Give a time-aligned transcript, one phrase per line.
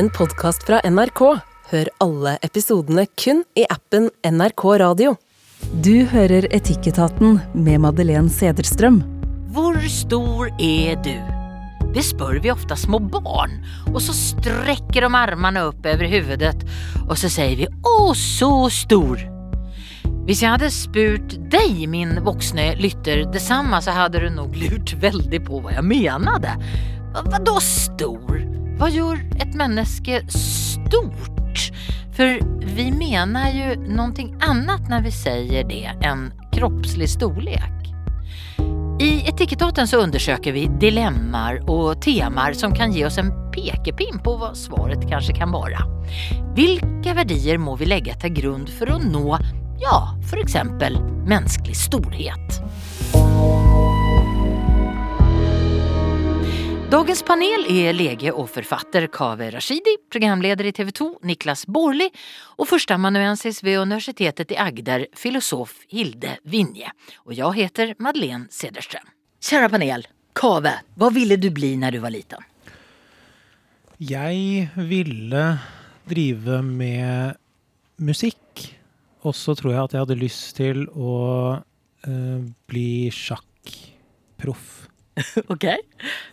[0.00, 1.20] en podkast fra NRK.
[1.70, 5.10] Hør alle episodene kun i appen NRK Radio.
[5.84, 9.02] Du hører Etikketaten med Madeleine Sederstrøm.
[9.52, 11.12] Hvor stor er du?
[11.92, 13.58] Det spør vi ofte små barn
[13.90, 16.64] og så strekker de armene opp over huvudet
[17.02, 19.26] og så sier vi Å, så stor!
[20.24, 24.96] Hvis jeg hadde spurt deg, min voksne lytter, det samme, så hadde du nok lurt
[25.02, 26.56] veldig på hva jeg menade.
[27.12, 28.29] Hva, hva da stor?
[28.80, 31.66] Hva gjør et menneske stort?
[32.16, 37.90] For vi mener jo noe annet når vi sier det enn kroppslig storlek.
[39.04, 44.38] I Etikettaten så undersøker vi dilemmaer og temaer som kan gi oss en pekepinn på
[44.40, 45.84] hva svaret kanskje kan være.
[46.56, 49.26] Hvilke verdier må vi legge til grunn for å nå,
[49.84, 49.98] ja,
[50.40, 50.96] eksempel
[51.28, 52.62] menneskelig storhet?
[56.90, 62.08] Dagens panel er lege og forfatter Kaveh Rashidi, programleder i TV 2 Niklas Baarli
[62.58, 66.90] og førsteamanuensis ved Universitetet i Agder, filosof Hilde Vinje.
[67.28, 69.06] Og jeg heter Madeleine Cederström.
[69.38, 72.42] Kjære panel, Kaveh, hva ville du bli når du var liten?
[74.02, 75.46] Jeg ville
[76.10, 77.38] drive med
[78.02, 78.66] musikk.
[79.22, 81.16] Og så tror jeg at jeg hadde lyst til å
[81.54, 84.79] uh, bli sjakkproff
[85.54, 85.64] Ok.
[85.66, 85.84] da jeg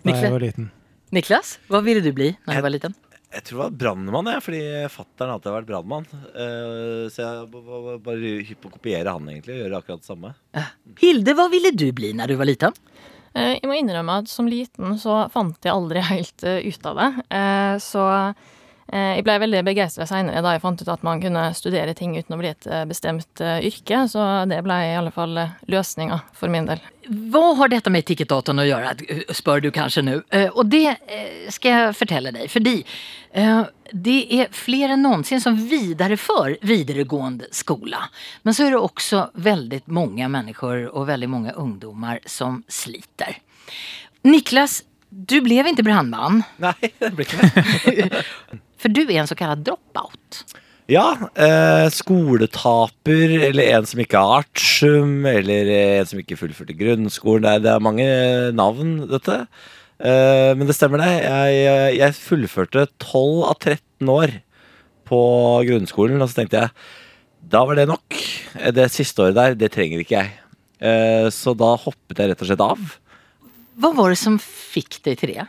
[0.07, 0.71] Niklas, var liten.
[1.15, 2.95] Niklas, hva ville du bli når du var liten?
[3.27, 6.05] Jeg tror det var brannmann, jeg, fordi fattern alltid har vært brannmann.
[6.31, 9.57] Eh, så jeg var bare hypp på å kopiere han, egentlig.
[9.57, 10.31] og Gjøre akkurat det samme.
[11.01, 12.77] Hilde, hva ville du bli når du var liten?
[13.35, 17.01] Eh, Jeg må innrømme at som liten så fant jeg aldri helt eh, ut av
[17.03, 17.09] det.
[17.35, 18.05] Eh, Så
[18.87, 22.35] jeg ble veldig begeistra seinere da jeg fant ut at man kunne studere ting uten
[22.35, 24.05] å bli et eh, bestemt eh, yrke.
[24.07, 26.79] Så det ble i alle fall eh, løsninga for min del.
[27.33, 28.93] Hva har dette med etikketdatorn å gjøre,
[29.35, 30.15] spør du kanskje nå.
[30.31, 32.77] Eh, Og det eh, skal jeg fortelle deg, fordi
[33.31, 37.99] eh, det er flere enn noensinne som viderefører videregående skole.
[38.43, 43.35] Men så er det også veldig mange mennesker og veldig mange ungdommer som sliter.
[44.27, 48.23] Niklas, du ble ikke brannmann, Nei, det ble ikke det.
[48.87, 50.43] for du er en såkalt dropout.
[50.87, 57.43] Ja, eh, skoletaper, eller en som ikke har artium, eller en som ikke fullførte grunnskolen.
[57.43, 58.05] Det er, det er mange
[58.55, 59.41] navn, dette.
[59.99, 61.27] Eh, men det stemmer, det.
[61.27, 64.37] Jeg, jeg fullførte 12 av 13 år
[65.07, 65.19] på
[65.67, 66.71] grunnskolen, og så tenkte jeg
[67.47, 68.15] da var det nok.
[68.75, 70.31] Det siste året der, det trenger ikke jeg.
[70.83, 72.97] Eh, så da hoppet jeg rett og slett av.
[73.77, 75.47] Hva var det som fikk deg til det?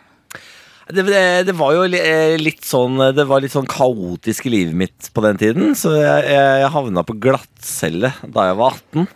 [0.88, 1.04] Det,
[1.44, 5.24] det, var jo eh, litt sånn Det var litt sånn kaotisk i livet mitt på
[5.24, 5.74] den tiden.
[5.76, 9.08] Så jeg, jeg, havna på glattcelle da jeg var 18.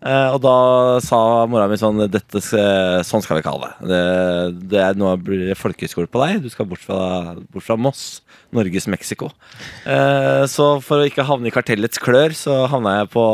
[0.00, 0.54] Eh, og da
[1.04, 1.18] sa
[1.50, 3.72] mora mi sånn Dette, Sånn skal vi ha det.
[3.90, 4.04] det,
[4.72, 6.44] det er, nå blir det folkehøyskole på deg.
[6.44, 8.22] Du skal bort fra, bort fra Moss.
[8.56, 9.30] Norges Mexico.
[9.86, 13.24] Eh, så for å ikke havne i kartellets klør, så havna jeg på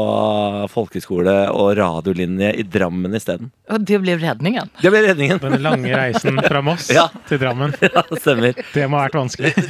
[0.72, 3.50] folkeskole og radiolinje i Drammen isteden.
[3.72, 4.66] Og det ble redningen.
[4.82, 5.40] Det ble redningen.
[5.42, 7.06] Den lange reisen fra Moss Ja.
[7.28, 7.70] til Drammen.
[7.96, 8.52] Ja, det stemmer.
[8.74, 9.52] Det må ha vært vanskelig.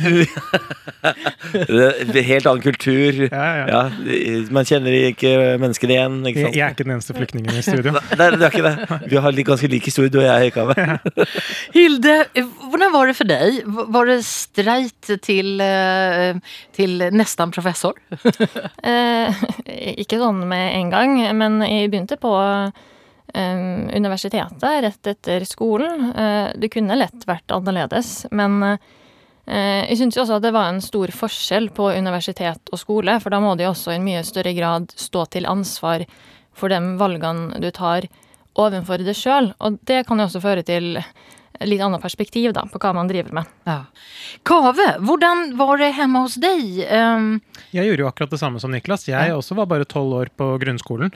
[2.27, 3.13] Helt annen kultur.
[3.31, 3.65] Ja, ja.
[3.71, 3.83] Ja,
[4.55, 5.31] man kjenner ikke
[5.63, 6.17] menneskene igjen.
[6.31, 7.91] Ikke jeg er ikke den eneste flyktningen i studio.
[8.19, 8.75] Nei, det er ikke det.
[9.13, 10.75] Vi har ganske lik historie, du og jeg, Kave.
[11.77, 13.49] Hilde, eh, hvordan var det for deg?
[13.97, 16.39] Var det streit til, eh,
[16.77, 17.99] til nesten professor?
[18.87, 19.41] Eh,
[19.99, 23.57] ikke sånn med en gang, men jeg begynte på eh,
[23.97, 26.13] universitetet rett etter skolen.
[26.13, 30.71] Eh, det kunne lett vært annerledes, men eh, jeg syns jo også at det var
[30.71, 34.23] en stor forskjell på universitet og skole, for da må de også i en mye
[34.27, 36.07] større grad stå til ansvar
[36.57, 38.07] for de valgene du tar
[38.57, 40.95] overfor deg sjøl, og det kan jo også føre til
[41.65, 43.51] litt annet perspektiv da, på hva man driver med.
[43.69, 43.79] Ja.
[44.47, 46.65] Kave, hvordan var det hjemme hos deg?
[46.91, 47.29] Um,
[47.73, 49.07] Jeg gjorde jo akkurat det samme som Niklas.
[49.09, 51.13] Jeg også var bare tolv år på grunnskolen.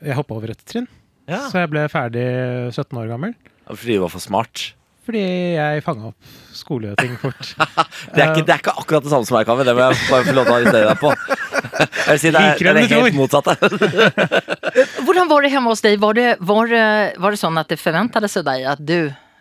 [0.00, 0.88] Jeg hoppa over et trinn,
[1.28, 1.44] Ja.
[1.50, 2.26] så jeg ble ferdig
[2.74, 3.34] 17 år gammel.
[3.68, 4.72] Fordi du var for smart.
[5.08, 5.22] Fordi
[5.56, 7.54] jeg fanga opp skoleting fort.
[8.12, 9.64] Det er, ikke, det er ikke akkurat det samme som meg, Kave.
[9.64, 11.12] Det må jeg bare få lov til å arrestere deg på.
[11.78, 13.48] Jeg vil si det er, det er helt motsatt.
[13.48, 15.02] motsatte.
[15.06, 15.96] hvordan var det hjemme hos deg?
[16.02, 16.72] Var det, var
[17.24, 18.98] var det sånn at det forventet seg deg at du,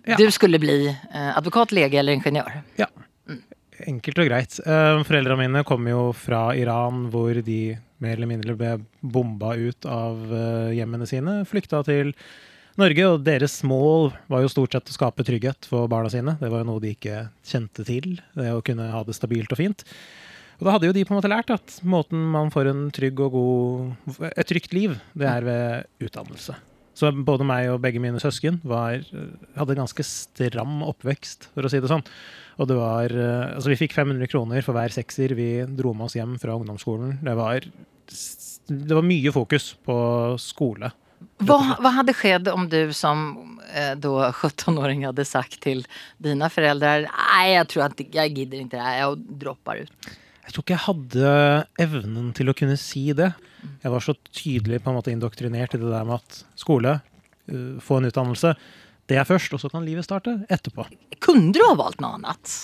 [0.08, 0.18] Ja.
[0.20, 2.62] du skulle bli eh, advokat, lege eller ingeniør?
[2.80, 2.88] Ja.
[3.88, 4.56] Enkelt og greit.
[4.66, 9.88] Uh, Foreldrene mine kom jo fra Iran, hvor de mer eller mindre ble bomba ut
[9.90, 11.40] av eh, hjemmene sine.
[11.50, 12.14] Flykta til
[12.78, 16.36] Norge, og deres mål var jo stort sett å skape trygghet for barna sine.
[16.38, 19.62] Det var jo noe de ikke kjente til, det å kunne ha det stabilt og
[19.62, 19.82] fint.
[20.58, 23.20] Og da hadde jo de på en måte lært at måten man får en trygg
[23.26, 26.58] og god, et trygt liv, det er ved utdannelse.
[26.98, 29.04] Så både meg og begge mine søsken var,
[29.58, 32.06] hadde en ganske stram oppvekst, for å si det sånn.
[32.58, 36.10] Og det var eh, Altså, vi fikk 500 kroner for hver sekser vi dro med
[36.10, 37.20] oss hjem fra ungdomsskolen.
[37.26, 37.68] Det var,
[38.72, 39.98] det var mye fokus på
[40.42, 40.90] skole.
[41.46, 45.84] Hva, hva hadde skjedd om du som eh, 17-åring hadde sagt til
[46.22, 50.10] dine foreldre Nei, jeg tror at jeg gidder ikke, det jeg dropper ut.
[50.48, 51.32] Jeg tror ikke jeg hadde
[51.84, 53.34] evnen til å kunne si det.
[53.84, 57.00] Jeg var så tydelig på en måte indoktrinert i det der med at skole,
[57.52, 58.56] uh, få en utdannelse,
[59.08, 60.84] det er først, og så kan livet starte etterpå.
[61.24, 62.56] Kunne du ha valgt noe annet?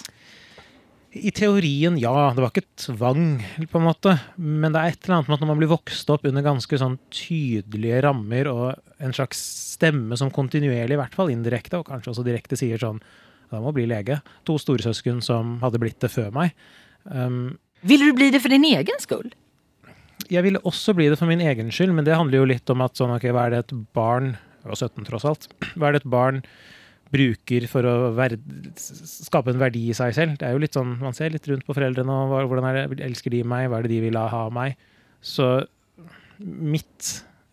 [1.13, 2.34] I teorien, ja.
[2.34, 3.28] Det var ikke tvang,
[3.69, 4.16] på en måte.
[4.36, 6.80] Men det er et eller annet med at når man blir vokst opp under ganske
[6.81, 9.44] sånn tydelige rammer og en slags
[9.75, 13.04] stemme som kontinuerlig, i hvert fall indirekte, og kanskje også direkte sier sånn
[13.54, 14.18] Da må bli lege.
[14.50, 16.56] To storesøsken som hadde blitt det før meg.
[17.06, 19.30] Um, Ville du bli det for din egen skull?
[20.31, 22.84] Jeg ville også bli det for min egen skyld, men det handler jo litt om
[22.86, 25.50] at sånn, ok, hva er det et barn Jeg var 17 tross alt.
[25.75, 26.38] Hva er det et barn
[27.14, 28.40] bruker for å verd,
[28.80, 30.38] skape en verdi i seg selv?
[30.40, 33.02] Det er jo litt sånn, Man ser litt rundt på foreldrene og hvordan er det,
[33.04, 34.80] elsker de meg, hva er det de vil ha av meg?
[35.20, 35.50] Så
[36.40, 37.10] mitt,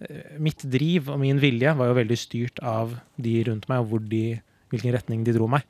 [0.07, 4.07] eh, mitt driv og min vilje var jo veldig styrt av de rundt meg, og
[4.09, 4.41] de,
[4.71, 5.67] hvilken retning de dro meg.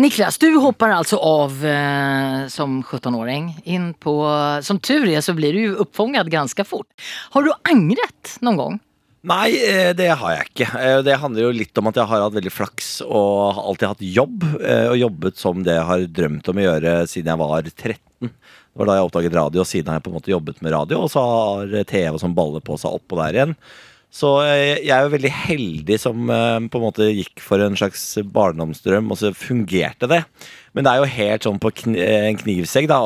[0.00, 4.14] Niklas, du hoppar alltså av eh, som 17-åring in på,
[4.62, 6.86] som tur är så blir du ju uppfångad ganska fort.
[7.30, 8.78] Har du angret någon gång?
[9.22, 10.68] Nei, eh, det har jeg ikke.
[10.80, 14.06] Eh, Det handler jo litt om at jeg har hatt veldig flaks og alltid hatt
[14.06, 14.46] jobb.
[14.64, 18.00] eh, Og jobbet som det jeg har drømt om å gjøre siden jeg var 13.
[18.30, 20.72] Det var da jeg oppdaget radio, og siden har jeg på en måte jobbet med
[20.72, 21.02] radio.
[21.04, 23.56] Og så har TV som baller på seg oppå der igjen.
[24.10, 27.78] Så eh, jeg er jo veldig heldig som eh, på en måte gikk for en
[27.78, 28.02] slags
[28.34, 30.24] barndomsdrøm, og så fungerte det.
[30.74, 32.98] Men det er jo helt sånn på kn en knivsegg da,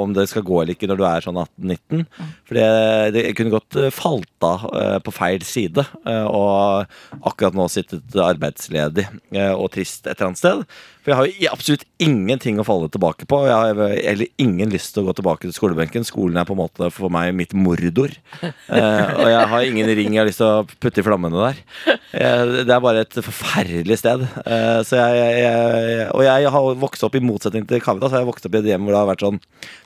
[0.00, 2.04] om det skal gå eller ikke når du er sånn 18-19.
[2.48, 2.68] For det,
[3.16, 5.84] det kunne godt eh, falt av eh, på feil side.
[6.08, 6.86] eh, Og
[7.20, 9.04] akkurat nå sittet arbeidsledig
[9.36, 10.64] eh, og trist et eller annet sted.
[11.00, 13.42] For jeg har jo absolutt ingenting å falle tilbake på.
[13.48, 16.04] Jeg har heller ingen lyst til å gå tilbake til skolebenken.
[16.08, 18.12] Skolen er på en måte for meg mitt mordor.
[18.40, 21.99] Eh, og jeg har ingen ring jeg har lyst til å putte i flammene der.
[22.10, 24.24] Eh, det er bare et forferdelig sted.
[24.42, 28.24] Eh, så jeg, jeg, og jeg har vokst opp i motsetning til Kavita, så har
[28.24, 29.38] jeg vokst opp i et hjem hvor det har vært sånn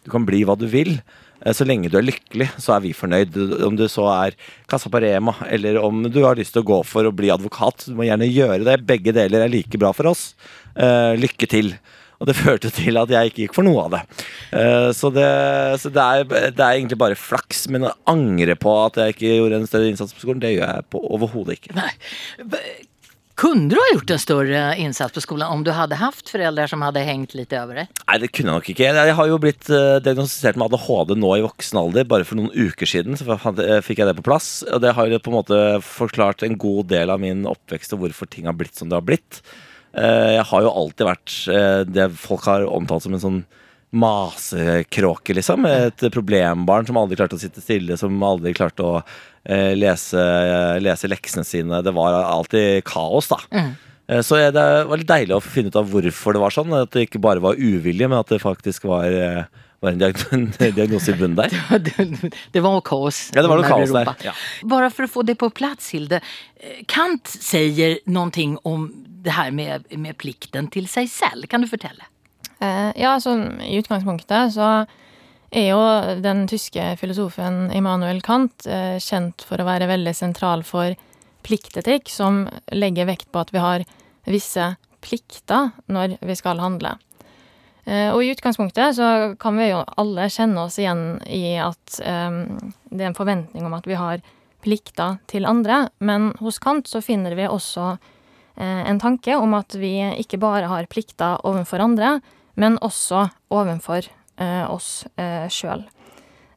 [0.06, 0.94] Du kan bli hva du vil.
[1.44, 3.36] Eh, Så lenge du er lykkelig, så er vi fornøyd.
[3.68, 4.38] Om du så er
[4.72, 7.90] kassa på Rema, eller om du har lyst til å gå for å bli advokat.
[7.90, 8.78] Du må gjerne gjøre det.
[8.88, 10.30] Begge deler er like bra for oss.
[10.74, 11.74] Lykke til.
[12.24, 14.00] Og det førte til at jeg ikke gikk for noe av det.
[14.56, 15.28] Eh, så det,
[15.82, 16.24] så det, er,
[16.56, 17.66] det er egentlig bare flaks.
[17.68, 20.64] Men å angre på at jeg ikke gjorde en større innsats på skolen, det gjør
[20.70, 21.76] jeg på overhodet ikke.
[21.76, 21.92] Nei.
[23.36, 26.84] Kunne du ha gjort en større innsats på skolen om du hadde haft foreldre som
[26.86, 27.92] hadde hengt litt over deg?
[28.06, 28.88] Nei, det kunne jeg nok ikke.
[28.94, 32.08] Jeg har jo blitt eh, diagnostisert med ADHD nå i voksen alder.
[32.08, 34.48] Bare for noen uker siden så eh, fikk jeg det på plass.
[34.70, 38.06] Og det har jo på en måte forklart en god del av min oppvekst og
[38.06, 39.42] hvorfor ting har blitt som det har blitt.
[39.94, 43.44] Eh, Jeg har jo alltid vært eh, det folk har omtalt som en sånn
[43.94, 45.68] masekråke, liksom.
[45.70, 50.24] Et problembarn som aldri klarte å sitte stille, som aldri klarte å eh, lese,
[50.82, 51.78] lese leksene sine.
[51.86, 53.38] Det var alltid kaos, da.
[53.54, 53.70] Mm.
[54.26, 56.74] Så det var litt deilig å finne ut av hvorfor det var sånn.
[56.76, 59.14] At det ikke bare var uvilje, men at det faktisk var,
[59.84, 61.54] var en diag- diagnose i bunnen der.
[61.86, 63.30] Det- Det var kaos.
[63.34, 64.10] Ja, det var noe kaos der.
[64.24, 64.34] Ja.
[64.64, 66.20] Bara for å få det på plass, Hilde.
[66.60, 68.88] eh, Kant sier noe om
[69.24, 71.46] det her med, med plikten til seg selv.
[71.48, 72.04] Kan du fortelle?
[72.60, 74.68] Eh, ja, altså i utgangspunktet så
[75.54, 75.80] er jo
[76.24, 80.96] den tyske filosofen Immanuel Kant eh, kjent for å være veldig sentral for
[81.46, 83.84] pliktetikk, som legger vekt på at vi har
[84.26, 84.70] visse
[85.04, 86.94] plikter når vi skal handle.
[87.84, 89.08] Eh, og i utgangspunktet så
[89.40, 93.76] kan vi jo alle kjenne oss igjen i at um, det er en forventning om
[93.76, 94.24] at vi har
[94.64, 99.76] plikter til andre, men hos Kant så finner vi også eh, en tanke om at
[99.76, 102.18] vi ikke bare har plikter overfor andre,
[102.56, 104.08] men også overfor
[104.40, 105.84] eh, oss eh, sjøl.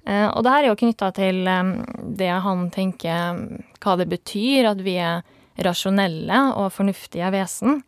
[0.08, 1.74] Eh, og det her er jo knytta til eh,
[2.22, 3.44] det han tenker
[3.84, 5.26] hva det betyr at vi er
[5.66, 7.82] rasjonelle og fornuftige vesen.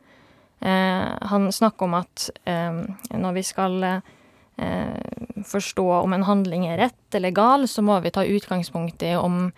[0.59, 2.81] Eh, han snakker om at eh,
[3.15, 4.99] når vi skal eh,
[5.47, 9.49] forstå om en handling er rett eller gal, så må vi ta utgangspunkt i om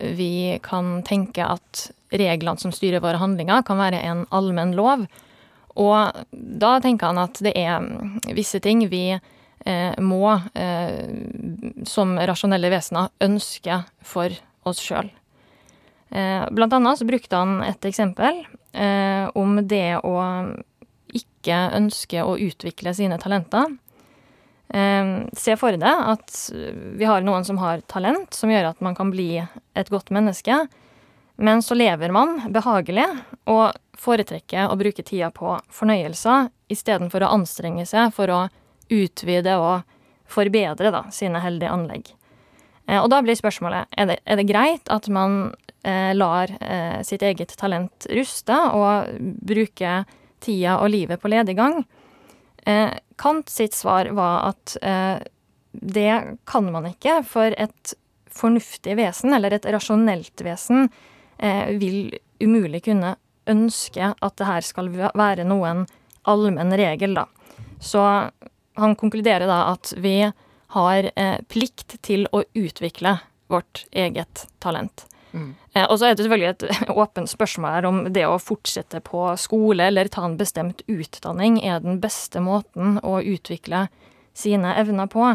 [0.00, 5.04] vi kan tenke at reglene som styrer våre handlinger, kan være en allmenn lov.
[5.78, 7.84] Og da tenker han at det er
[8.34, 9.12] visse ting vi
[10.00, 10.24] må,
[11.84, 14.32] som rasjonelle vesener, ønske for
[14.64, 15.12] oss sjøl.
[16.08, 18.40] Blant annet så brukte han et eksempel
[18.72, 20.14] om det å
[21.16, 23.66] ikke ønske å utvikle sine talenter.
[24.74, 26.36] Eh, se for deg at
[26.98, 30.62] vi har noen som har talent, som gjør at man kan bli et godt menneske.
[31.40, 33.08] Men så lever man behagelig
[33.48, 38.40] og foretrekker å bruke tida på fornøyelser istedenfor å anstrenge seg for å
[38.92, 39.86] utvide og
[40.30, 42.12] forbedre da, sine heldige anlegg.
[42.86, 45.69] Eh, og da blir spørsmålet er det, er det greit at man eh,
[46.14, 50.04] lar eh, sitt eget talent ruste og bruker
[50.40, 51.82] tida og livet på lediggang.
[52.66, 55.18] Eh, Kant sitt svar var at eh,
[55.70, 57.94] det kan man ikke, for et
[58.30, 60.88] fornuftig vesen, eller et rasjonelt vesen,
[61.38, 63.16] eh, vil umulig kunne
[63.50, 65.84] ønske at det her skal være noen
[66.28, 67.26] allmenn regel, da.
[67.80, 68.02] Så
[68.80, 70.30] han konkluderer da at vi
[70.76, 73.18] har eh, plikt til å utvikle
[73.50, 75.09] vårt eget talent.
[75.32, 75.54] Mm.
[75.72, 79.28] Eh, og så er det selvfølgelig et åpent spørsmål her om det å fortsette på
[79.40, 83.86] skole eller ta en bestemt utdanning er den beste måten å utvikle
[84.36, 85.32] sine evner på.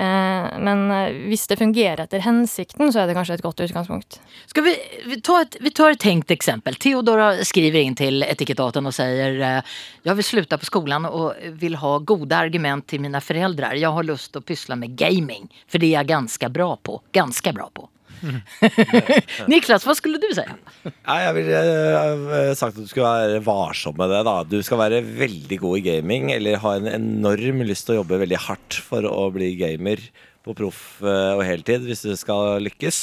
[0.00, 4.16] Eh, men eh, hvis det fungerer etter hensikten, så er det kanskje et godt utgangspunkt.
[4.48, 6.78] Skal vi, vi, tar et, vi tar et tenkt eksempel.
[6.80, 11.94] Theodora skriver inn til Etikettaten og sier jeg vil slutte på skolen og vil ha
[12.00, 13.74] gode argument til mine foreldre.
[13.76, 17.02] Jeg har lyst til å pysle med gaming, for det er jeg ganske bra på.
[17.12, 17.90] Ganske bra på.
[19.50, 20.44] Niklas, hva skulle du si?
[20.86, 24.22] Nei, jeg ville eh, sagt at du skal være varsom med det.
[24.28, 28.00] da Du skal være veldig god i gaming, eller ha en enorm lyst til å
[28.02, 30.02] jobbe veldig hardt for å bli gamer
[30.46, 33.00] på proff eh, og heltid hvis du skal lykkes.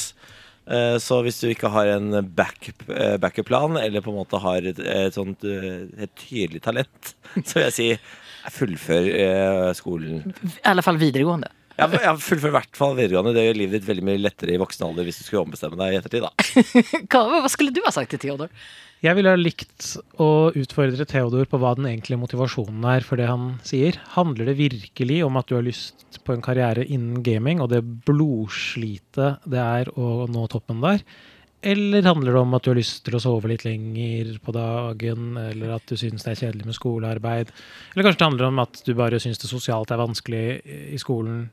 [0.67, 2.71] Eh, Så hvis du ikke har en back-
[3.23, 7.13] backup-plan, eller på en måte har et, et sånt et tydelig talent,
[7.47, 7.89] så vil jeg si
[8.57, 10.21] fullfør skolen.
[10.63, 11.49] I alle fall videregående.
[11.77, 13.35] Ja, jeg fullfører i hvert fall videregående.
[13.37, 15.93] Det gjør livet ditt veldig mye lettere i voksen alder hvis du skulle ombestemme deg
[15.93, 16.25] i ettertid.
[16.25, 16.31] da
[17.13, 18.49] Hva, hva skulle du ha sagt til Theodor?
[19.05, 23.27] Jeg ville ha likt å utfordre Theodor på hva den egentlige motivasjonen er for det
[23.29, 23.99] han sier.
[24.15, 27.83] Handler det virkelig om at du har lyst på en karriere innen gaming, og det
[28.09, 31.05] blodslitet det er å nå toppen der?
[31.61, 35.31] Eller handler det om at du har lyst til å sove litt lenger på dagen,
[35.41, 37.53] eller at du syns det er kjedelig med skolearbeid?
[37.93, 40.43] Eller kanskje det handler om at du bare syns det sosialt er vanskelig
[40.93, 41.47] i skolen?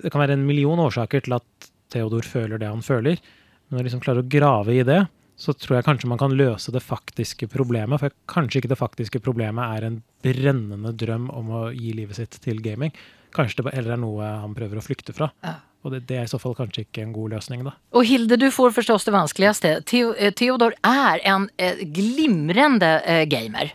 [0.00, 3.20] Det kan være en million årsaker til at Theodor føler det han føler,
[3.68, 5.02] men du liksom klarer å grave i det,
[5.36, 8.00] så tror jeg kanskje man kan løse det faktiske problemet.
[8.00, 12.38] For kanskje ikke det faktiske problemet er en brennende drøm om å gi livet sitt
[12.44, 12.92] til gaming.
[13.36, 15.28] Kanskje det heller er noe han prøver å flykte fra.
[15.44, 15.58] Ja.
[15.82, 17.74] Og det, det er i så fall kanskje ikke en god løsning, da.
[17.96, 19.74] Og Hilde, du får forstås det vanskeligste.
[19.82, 21.48] Eh, Theodor er en
[21.94, 23.74] glimrende eh, gamer.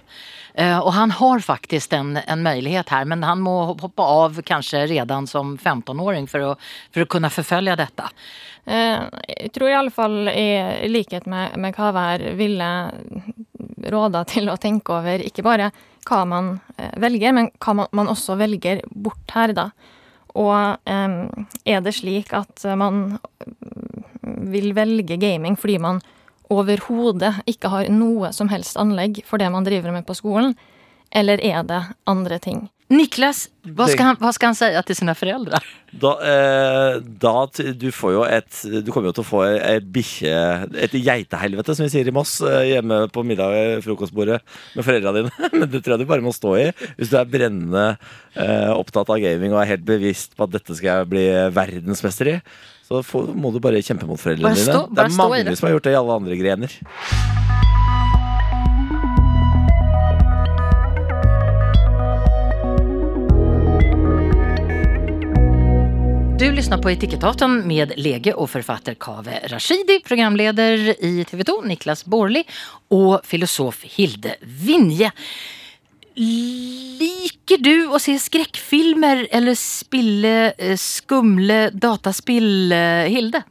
[0.57, 5.27] Og han har faktisk en, en mulighet her, men han må hoppe av kanskje redan
[5.29, 6.55] som 15-åring for,
[6.89, 8.07] for, å kunne forfølge dette.
[8.65, 12.71] Eh, Jeg tror i alle fall i likhet med, med Kavær ville
[13.85, 15.69] råda til å tenke over ikke bare
[16.07, 19.69] hva man eh, velger, men hva man, man også velger bort her, da.
[20.37, 23.17] Og er det slik at man
[24.21, 26.01] vil velge gaming fordi man
[26.53, 30.53] overhodet ikke har noe som helst anlegg for det man driver med på skolen,
[31.11, 32.67] eller er det andre ting?
[32.87, 35.59] Niklas, hva skal, han, hva skal han si til sine foreldre?
[35.99, 37.33] Da, eh, da
[37.75, 40.31] Du får jo et Du kommer jo til å få et bikkje
[40.85, 44.39] Et geitehelvete, som vi sier i Moss, eh, hjemme på middag frokostbordet
[44.77, 45.31] med foreldra dine.
[45.57, 47.85] Men det tror jeg du bare må stå i hvis du er brennende
[48.39, 51.25] eh, opptatt av gaming og er helt bevisst på at dette skal jeg bli
[51.55, 52.37] verdensmester i.
[52.87, 53.03] Så
[53.35, 54.95] må du bare kjempe mot foreldrene Bare stå- dine.
[54.95, 55.57] bare det er mange det.
[55.59, 56.79] som har gjort det i alle andre grener.
[66.39, 72.43] Du lyssnar på Etikettaten med lege och författare Kaveh Rashidi, programledare i TV2 Niklas Borli
[72.87, 75.11] och filosof Hilde Vinje.
[76.13, 83.41] Liker du å se skrekkfilmer eller spille eh, skumle dataspill, eh, Hilde?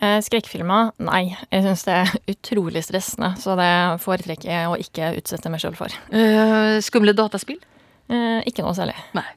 [0.00, 0.92] Eh, Skrekkfilmer?
[1.06, 1.36] Nei.
[1.50, 5.78] Jeg syns det er utrolig stressende, så det foretrekker jeg å ikke utsette meg sjøl
[5.78, 5.94] for.
[6.10, 7.62] Uh, skumle dataspill?
[8.10, 8.98] Uh, ikke noe særlig.
[9.14, 9.28] Nei.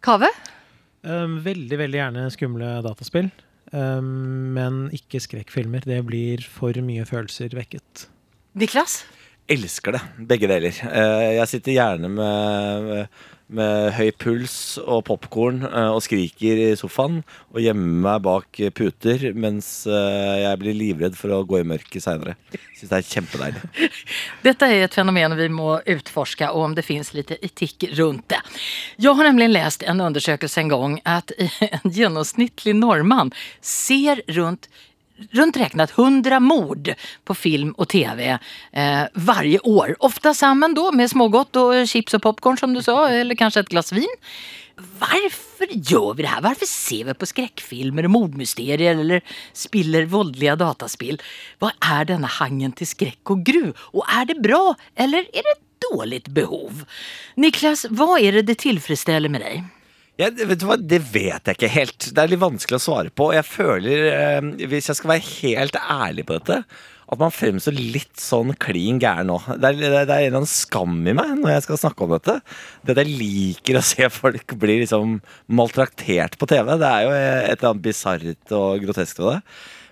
[0.00, 0.44] Kaveh?
[1.06, 3.30] Um, veldig, veldig gjerne skumle dataspill.
[3.72, 5.86] Um, men ikke skrekkfilmer.
[5.86, 8.06] Det blir for mye følelser vekket.
[8.58, 9.00] Niklas?
[9.50, 10.02] Elsker det.
[10.32, 10.74] Begge deler.
[10.82, 17.20] Uh, Jeg sitter gjerne med, med høy puls og popkorn og skriker i sofaen
[17.52, 22.02] og gjemmer meg bak puter mens eh, jeg blir livredd for å gå i mørket
[22.02, 22.34] seinere.
[22.76, 23.92] Syns det er kjempedeilig.
[24.46, 28.42] Dette er et fenomen vi må utforske, og om det fins litt etikk rundt det.
[28.98, 31.32] Jeg har nemlig lest en undersøkelse en gang at
[31.70, 34.70] en gjennomsnittlig nordmann ser runt
[35.30, 36.94] runt räknat 100 mord
[37.24, 38.38] på film och tv
[38.72, 39.96] eh, varje år.
[39.98, 43.68] Ofta samman då med smågott och chips och popcorn som du sa, eller kanske ett
[43.68, 44.16] glas vin.
[44.98, 46.40] varför gör vi det här?
[46.40, 49.20] Varför ser vi på skräckfilmer och mordmysterier eller
[49.52, 51.22] spiller våldliga dataspill?
[51.58, 53.72] Vad är denna hangen till skräck och gru?
[53.78, 56.84] Och är det bra eller är det ett dåligt behov?
[57.34, 59.64] Niklas, vad är det det tillfredsställer med dig?
[60.16, 61.98] Det- vet du hva, Det vet jeg ikke helt.
[62.14, 63.32] Det er litt vanskelig å svare på.
[63.34, 66.64] Jeg føler, eh, hvis jeg skal være helt ærlig på dette,
[67.06, 69.38] at man fremstår litt sånn klin gæren nå.
[69.60, 72.10] Det er, det er en eller annen skam i meg når jeg skal snakke om
[72.16, 72.40] dette.
[72.84, 76.66] Det at jeg liker å se folk bli liksom maltraktert på TV.
[76.80, 79.42] Det er jo et eller annet bisart og grotesk ved det.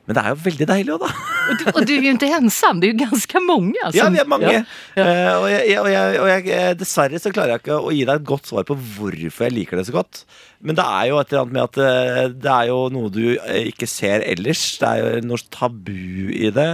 [0.04, 1.10] Men det er jo veldig deilig òg, da.
[1.44, 3.76] Og du, og du er jo ikke ensam, det er jo ganske mange.
[3.78, 3.96] Altså.
[3.98, 4.50] Ja, vi er mange.
[4.52, 4.60] Ja,
[4.98, 5.04] ja.
[5.04, 8.02] Uh, og jeg, og jeg, og jeg, eh, dessverre så klarer jeg ikke å gi
[8.04, 10.20] deg et godt svar på hvorfor jeg liker det så godt.
[10.64, 13.24] Men det er jo et eller annet med at eh, det er jo noe du
[13.64, 14.66] ikke ser ellers.
[14.80, 15.96] Det er jo noe tabu
[16.36, 16.70] i det.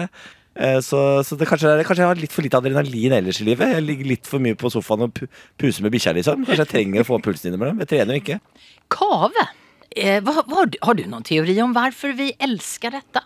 [0.84, 3.70] Så, så det kanskje, kanskje jeg har litt for lite adrenalin ellers i livet.
[3.78, 5.22] Jeg ligger litt for mye på sofaen og
[5.56, 6.42] puser med bikkja, liksom.
[6.44, 7.78] Kanskje jeg trenger å få pulsen innimellom.
[7.80, 8.40] Jeg trener jo ikke.
[8.92, 9.46] Kave,
[9.96, 13.22] eh, hva, hva, har du- noen teori om hvorfor vi elsker dette?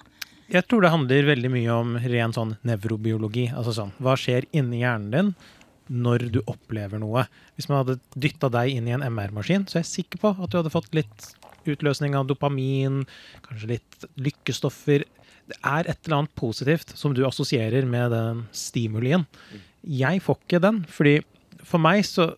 [0.50, 3.48] Jeg tror det handler veldig mye om ren sånn nevrobiologi.
[3.54, 5.34] Altså sånn, hva skjer inni hjernen din
[5.90, 7.26] når du opplever noe?
[7.56, 10.50] Hvis man hadde dytta deg inn i en MR-maskin, så er jeg sikker på at
[10.50, 11.34] du hadde fått litt
[11.66, 13.06] utløsning av dopamin,
[13.42, 15.04] kanskje litt lykkestoffer.
[15.48, 19.26] Det er et eller annet positivt som du assosierer med den stimulien.
[19.84, 21.22] Jeg får ikke den, fordi
[21.68, 22.30] for meg så,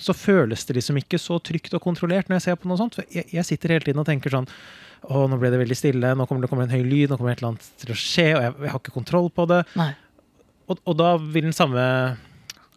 [0.00, 2.98] så føles det liksom ikke så trygt og kontrollert når jeg ser på noe sånt.
[2.98, 4.48] For jeg, jeg sitter hele tiden og tenker sånn
[5.06, 7.34] å, nå ble det veldig stille, nå kommer det kommer en høy lyd, nå kommer
[7.34, 9.60] et eller annet til å skje, og jeg, jeg har ikke kontroll på det.
[9.78, 9.92] Nej.
[10.68, 11.84] Og, og da vil den samme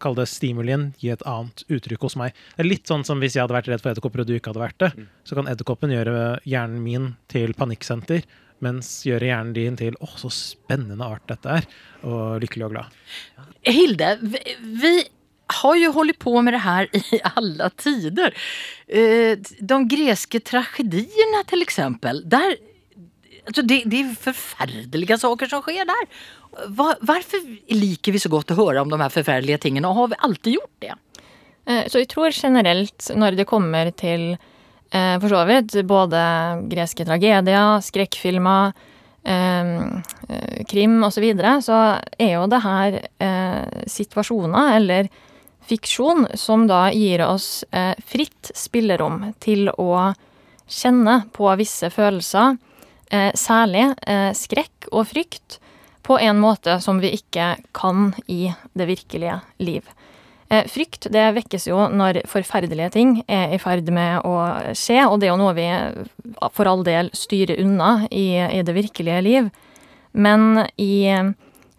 [0.02, 2.38] kall det stimulien gi et annet uttrykk hos meg.
[2.56, 4.54] Det er litt sånn som hvis jeg hadde vært redd for edderkopper, og du ikke
[4.54, 4.92] hadde vært det.
[5.28, 6.16] Så kan edderkoppen gjøre
[6.48, 8.26] hjernen min til panikksenter,
[8.62, 11.70] mens gjøre hjernen din til 'Å, så spennende art dette er',
[12.06, 13.00] og lykkelig og glad.
[13.66, 14.42] Hilde, vi,
[14.82, 14.94] vi
[15.54, 18.34] har ju hållit på med det här i alla tider.
[18.88, 22.56] Eh, De grekiska tragedierna till exempel, där,
[23.46, 26.08] alltså det, det är förfärliga saker som sker där.
[26.68, 27.40] Var, varför
[27.74, 30.54] liker vi så godt å høre om de här förfärliga tingen och har vi alltid
[30.54, 30.94] gjort det?
[31.66, 34.38] Eh, Så jeg tror generelt, når det kommer til
[34.92, 36.22] eh, for så vidt både
[36.72, 38.74] greske tragedier, skrekkfilmer,
[39.24, 39.76] eh,
[40.30, 41.78] eh, krim osv., så, videre, så
[42.20, 43.00] er jo det her
[43.88, 45.10] situasjoner, eller
[45.68, 50.14] fiksjon, som da gir oss eh, fritt spillerom til å
[50.72, 52.58] kjenne på visse følelser,
[53.12, 55.60] eh, særlig eh, skrekk og frykt,
[56.02, 59.86] på en måte som vi ikke kan i det virkelige liv.
[60.50, 64.34] Frykt det vekkes jo når forferdelige ting er i ferd med å
[64.76, 65.68] skje, og det er jo noe vi
[66.58, 69.48] for all del styrer unna i, i det virkelige liv.
[70.12, 71.14] Men i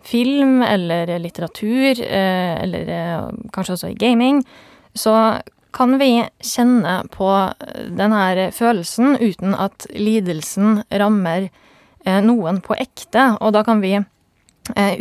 [0.02, 4.42] film eller litteratur, eh, eller eh, kanskje også i gaming,
[4.94, 5.40] så
[5.72, 11.48] kan vi kjenne på denne den her følelsen uten at lidelsen rammer
[12.04, 13.98] eh, noen på ekte, og da kan vi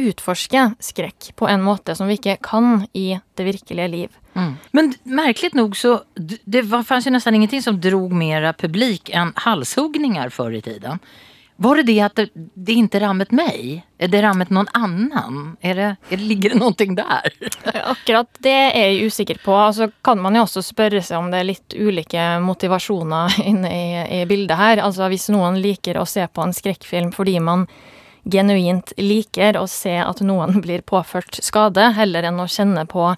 [0.02, 4.16] utforske skrekk på en måte som vi ikke kan i det virkelige liv.
[4.74, 9.36] Men merkelig nok så det var, fanns ju nästan ingenting som drog mera publik enn
[9.38, 10.98] halshuggningar før i tiden.
[11.62, 13.84] Var det det at det, ikke rammet meg?
[14.02, 15.52] Er det rammet noen annen?
[15.62, 17.36] Er det, er det, ligger det noe der?
[17.94, 19.54] Akkurat det er jeg usikker på.
[19.78, 23.86] Så kan man jo også spørre seg om det er litt ulike motivasjoner inne i,
[24.22, 24.82] i bildet her.
[24.82, 27.68] Altså hvis noen liker å se på en skrekkfilm fordi man
[28.24, 33.12] genuint liker å se at noen blir påført skade, heller enn å kjenne på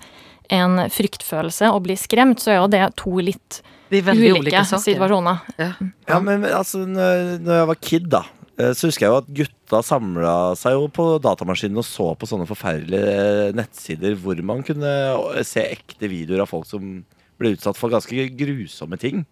[0.51, 4.53] en fryktfølelse og bli skremt, så er jo det to litt Det er veldig ulike
[4.58, 5.43] ulike situasjoner.
[5.62, 5.71] Ja.
[6.10, 8.23] Ja, men altså, når, når jeg var kid, da,
[8.58, 12.29] eh, så husker jeg jo at gutta samla seg jo på datamaskinen og så på
[12.29, 13.17] sånne forferdelige
[13.49, 14.93] eh, nettsider hvor man kunne
[15.38, 17.03] eh, se ekte videoer av folk som
[17.41, 19.23] ble utsatt for ganske grusomme ting.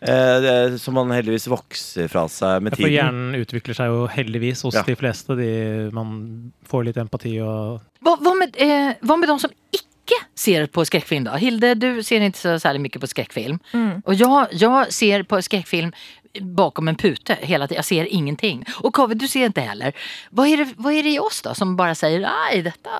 [0.00, 2.96] Eh, det- som man heldigvis vokser fra seg med Ja, For tiden.
[2.96, 4.82] hjernen utvikler seg jo heldigvis hos Ja.
[4.88, 5.36] de fleste.
[5.36, 9.91] De, man får litt empati og Hva, hva, med, eh, hva med de som ikke
[10.34, 11.30] ser på skräckfilm då?
[11.30, 13.58] Hilde, du ser inte så särskilt mycket på skräckfilm.
[14.04, 15.92] Och jag, jag ser på skräckfilm
[16.40, 17.76] bakom en pute hela tiden.
[17.76, 18.64] Jag ser ingenting.
[18.82, 19.92] Och Kaveh, du ser inte heller.
[20.30, 22.90] Vad är, det, vad är det i oss då som bara säger nej, detta,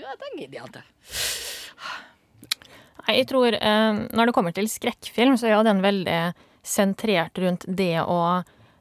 [0.00, 0.82] ja, det gidder jeg ikke.
[3.02, 6.18] Nei, jeg tror eh, Når det kommer til skrekkfilm, så er den veldig
[6.62, 8.20] sentrert rundt det å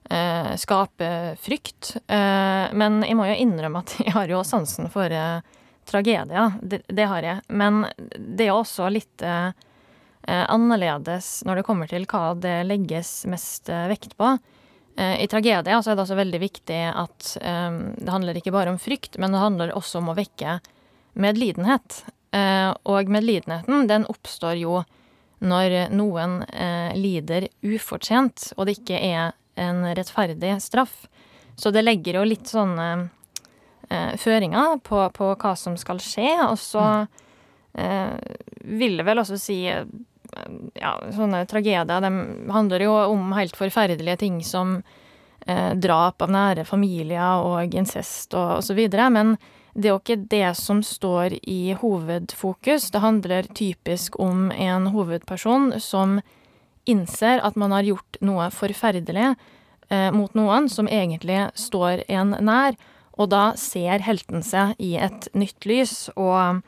[0.10, 1.10] eh, skape
[1.41, 1.95] frykt.
[2.05, 5.41] Eh, men jeg må jo innrømme at jeg har jo sansen for eh,
[5.85, 6.53] tragedier.
[6.61, 7.41] Det, det har jeg.
[7.47, 7.85] Men
[8.17, 9.51] det er også litt eh,
[10.27, 14.35] eh, annerledes når det kommer til hva det legges mest eh, vekt på.
[14.97, 18.73] Eh, I tragedier så er det også veldig viktig at eh, det handler ikke bare
[18.73, 20.59] om frykt, men det handler også om å vekke
[21.19, 22.03] medlidenhet.
[22.87, 24.77] Og medlidenheten den oppstår jo
[25.43, 26.37] når noen
[26.95, 31.09] lider ufortjent, og det ikke er en rettferdig straff.
[31.59, 33.09] Så det legger jo litt sånne
[34.19, 36.86] føringer på, på hva som skal skje, og så
[37.73, 38.15] eh,
[38.63, 39.86] vil det vel også si eh,
[40.80, 42.12] ja, sånne tragedier de
[42.51, 44.77] handler jo om helt forferdelige ting som
[45.47, 48.86] eh, drap av nære familier og incest og, osv.
[49.12, 49.36] men
[49.73, 52.89] det er jo ikke det som står i hovedfokus.
[52.91, 56.19] Det handler typisk om en hovedperson som
[56.86, 59.30] innser at man har gjort noe forferdelig
[59.88, 62.75] eh, mot noen som egentlig står en nær,
[63.21, 66.62] og da ser helten seg i et nytt lys, og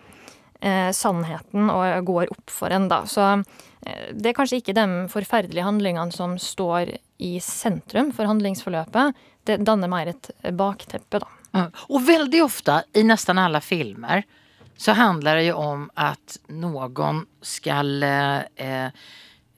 [0.61, 3.03] eh, sannheten og går opp for en, da.
[3.09, 9.25] Så eh, det er kanskje ikke de forferdelige handlingene som står i sentrum for handlingsforløpet.
[9.43, 11.31] Det danner mer et bakteppe, da.
[11.53, 11.67] Mm.
[11.93, 14.23] Og veldig ofte, i nesten alle filmer
[14.77, 18.89] så handler det jo om at noen skal eh,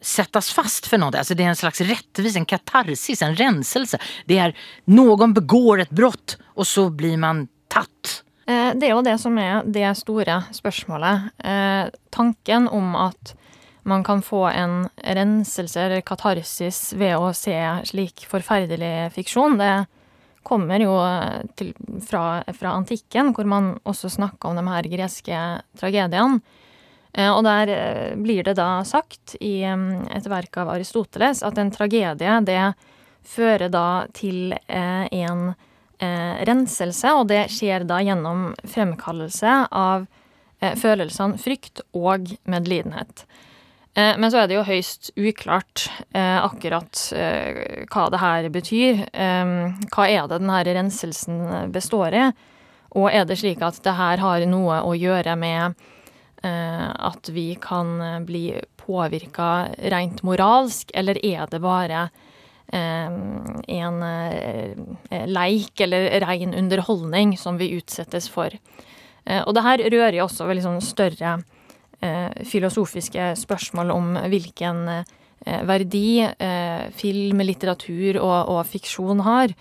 [0.05, 1.15] sättas fast för något.
[1.15, 3.97] Alltså det är en slags rättvis, en katarsis, en renselse.
[4.25, 8.23] Det är någon begår ett brott och så blir man tatt.
[8.47, 11.31] Eh, Det er jo det som er det store spørsmålet.
[11.43, 13.35] Eh, tanken om at
[13.83, 19.85] man kan få en renselse eller katarsis ved å se slik forferdelig fiksjon, det
[20.43, 20.95] kommer jo
[21.57, 21.73] til,
[22.07, 25.41] fra, fra antikken, hvor man også snakka om de her greske
[25.79, 26.41] tragediene.
[27.15, 31.71] Eh, Og der eh, blir det da sagt i et verk av Aristoteles at en
[31.71, 32.73] tragedie, det
[33.25, 35.54] fører da til eh, en
[35.95, 40.04] renselse, og det skjer da gjennom fremkallelse av
[40.60, 43.23] følelsene frykt og medlidenhet.
[43.95, 49.06] Men så er det jo høyst uklart eh, akkurat eh, hva det her betyr.
[49.08, 49.56] Eh,
[49.95, 52.25] hva er det denne renselsen består i?
[52.99, 55.80] Og er det slik at det her har noe å gjøre med
[56.45, 58.45] at vi kan eh, bli
[58.86, 62.08] påvirka rent moralsk, eller er det bare
[62.67, 63.17] eh,
[63.79, 68.53] en eh, leik eller rein underholdning som vi utsettes for?
[69.25, 71.38] Eh, og det her rører jo også veldig liksom større
[72.01, 79.55] eh, filosofiske spørsmål om hvilken eh, verdi eh, film, litteratur og, og fiksjon har.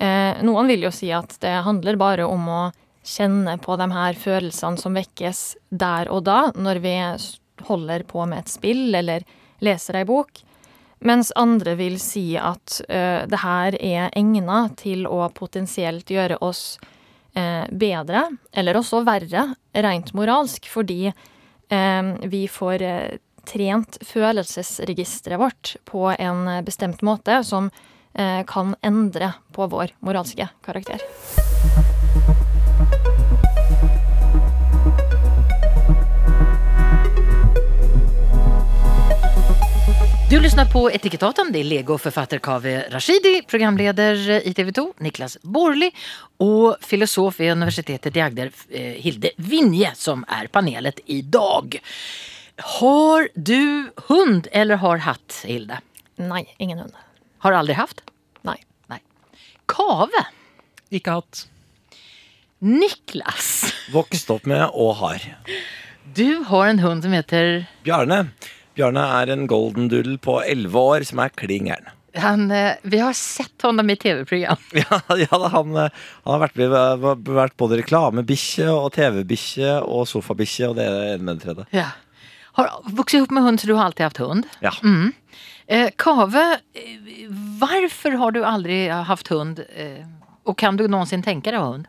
[0.00, 2.62] Eh, noen vil jo si at det handler bare om å
[3.10, 6.94] kjenne på de her følelsene som vekkes der og da, når vi
[7.66, 9.26] holder på med et spill eller
[9.64, 10.42] leser ei bok.
[11.00, 16.76] Mens andre vil si at uh, det her er egna til å potensielt gjøre oss
[17.36, 22.84] uh, bedre, eller også verre, rent moralsk, fordi uh, vi får
[23.48, 27.70] trent følelsesregisteret vårt på en bestemt måte som
[28.12, 31.00] kan endre på vår moralske karakter.
[40.30, 41.52] Du lyssnar på Etikettaten.
[41.52, 45.90] Det är legoförfattare Kaveh Rashidi, programledare i TV2 Niklas Borli
[46.36, 51.80] och filosof vid universitetet i Agder eh, Hilde Vinje som är panelet idag.
[52.56, 55.80] Har du hund eller har hatt, Hilde?
[56.16, 56.92] Nei, ingen hund.
[57.38, 58.00] Har aldrig haft?
[58.42, 58.56] Nei.
[58.86, 59.02] Nej.
[59.66, 60.26] Kave,
[60.90, 61.46] Ikke hatt.
[62.58, 65.22] Niklas, Vokst opp med og har.
[66.14, 68.26] du har en hund som heter Bjarne.
[68.80, 71.90] Bjarne er en golden doodle på 11 år som er klin gæren.
[72.16, 74.56] han, eh, Vi har sett honom i tv-program.
[74.80, 75.90] Ja, ja han, eh,
[76.24, 81.38] han har vært, med- vært både reklamebikkje og TV-bikkje og sofabikkje og det ene med
[81.38, 81.66] det tredje.
[81.76, 81.90] Ja.
[82.58, 84.48] Har vokst opp med hund så du har alltid haft hund?
[84.64, 84.72] Ja.
[84.82, 85.12] Mm.
[85.70, 86.42] Eh, Kave,
[87.60, 89.60] hvorfor har du aldri haft hund?
[89.76, 90.02] Eh,
[90.48, 91.86] og kan du noensinne tenke deg å ha hund?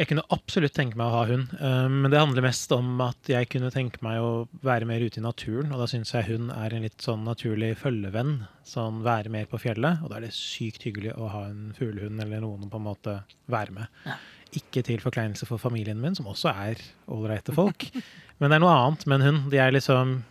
[0.00, 3.28] Jeg kunne absolutt tenke meg å ha hund, eh, men det handler mest om at
[3.28, 6.48] jeg kunne tenke meg å være mer ute i naturen, og da syns jeg hund
[6.54, 8.38] er en litt sånn naturlig følgevenn.
[8.64, 12.22] Sånn være mer på fjellet, og da er det sykt hyggelig å ha en fuglehund
[12.24, 13.18] eller noen på en måte
[13.52, 13.98] være med.
[14.06, 14.16] Ja.
[14.62, 16.80] Ikke til forkleinelse for familien min, som også er
[17.12, 17.90] ålreite folk,
[18.40, 19.52] men det er noe annet med en hund.
[19.52, 20.22] De er liksom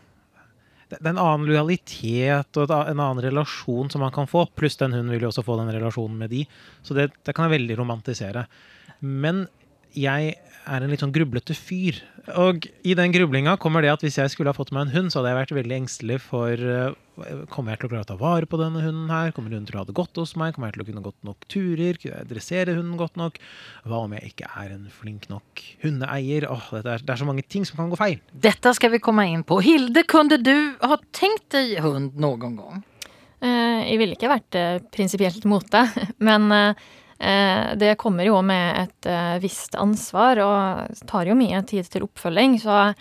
[0.90, 4.48] det er en annen lojalitet og en annen relasjon som man kan få.
[4.58, 6.42] Pluss den hunden vil jo også få den relasjonen med de.
[6.82, 8.48] Så det, det kan jeg veldig romantisere.
[9.06, 9.46] Men
[9.98, 10.36] jeg
[10.70, 11.98] er en litt sånn grublete fyr.
[12.38, 15.12] Og i den grublinga kommer det at hvis jeg skulle ha fått meg en hund,
[15.12, 16.98] så hadde jeg vært veldig engstelig for eh,
[17.52, 19.34] Kommer jeg til å klare å ta vare på denne hunden her?
[19.36, 20.54] Kommer hunden til å ha det godt hos meg?
[20.56, 21.98] Kommer jeg til å kunne gått nok turer?
[22.00, 23.42] Kunne jeg dressere hunden godt nok?
[23.84, 26.48] Hva om jeg ikke er en flink nok hundeeier?
[26.48, 28.22] Åh, er, det er så mange ting som kan gå feil.
[28.32, 29.60] Dette skal vi komme inn på.
[29.66, 32.80] Hilde, kunne du ha tenkt deg hund noen gang?
[33.44, 35.86] Uh, Jeg ville ikke vært uh, prinsipielt mot det,
[36.30, 36.88] men eh,
[37.76, 42.60] det kommer jo med et eh, visst ansvar, og tar jo mye tid til oppfølging,
[42.64, 42.94] så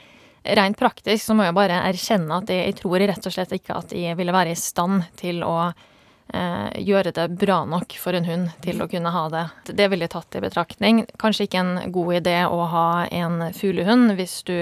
[0.58, 3.76] rent praktisk så må jeg bare erkjenne at jeg, jeg tror rett og slett ikke
[3.78, 8.28] at jeg ville være i stand til å eh, gjøre det bra nok for en
[8.28, 9.44] hund til å kunne ha det.
[9.70, 11.04] Det ville jeg tatt i betraktning.
[11.20, 14.56] Kanskje ikke en god idé å ha en fuglehund hvis du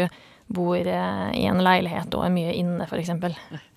[0.46, 3.14] bor eh, i en leilighet og er mye inne, f.eks.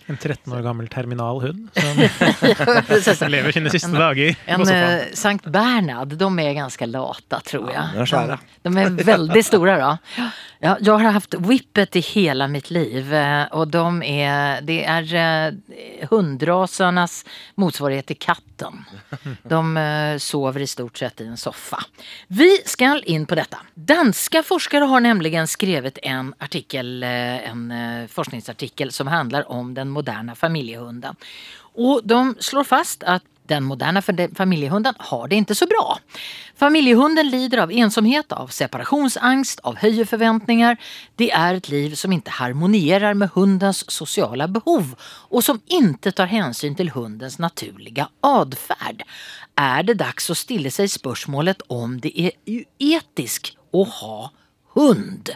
[0.10, 1.70] En 13 år gammel terminal hund
[3.20, 7.90] som lever sine siste dager En eh, Sankt Bernhard, de er ganske lata tror jeg.
[7.94, 8.46] de er.
[8.64, 9.92] De, de er veldig store da.
[10.60, 15.14] Ja, jeg har haft whippet i hele mitt liv eh, og de er, det er
[15.16, 17.22] eh, hundrasernas
[17.56, 18.82] motsvarighet til katten.
[19.48, 19.62] De
[20.20, 21.80] sover i stort sett i en soffa.
[22.28, 23.62] Vi skal inn på dette.
[23.76, 27.72] Danska forskere har nemlig skrevet en artikkel, eh, en
[28.12, 31.16] forskningsartikkel som handler om den moderne familjehunden.
[31.76, 34.02] Och de slår fast at den moderna
[34.36, 35.98] familjehunden har det ikke så bra.
[36.60, 40.78] Familjehunden lider av ensomhet, av separationsangst, av høye forventninger.
[41.18, 44.94] Det er et liv som ikke harmonerer med hundens sociala behov,
[45.34, 49.02] og som ikke tar hensyn til hundens naturlige adfärd.
[49.58, 54.30] Er det dags å stille seg spørsmålet om det er etiskt å ha
[54.78, 55.32] hund?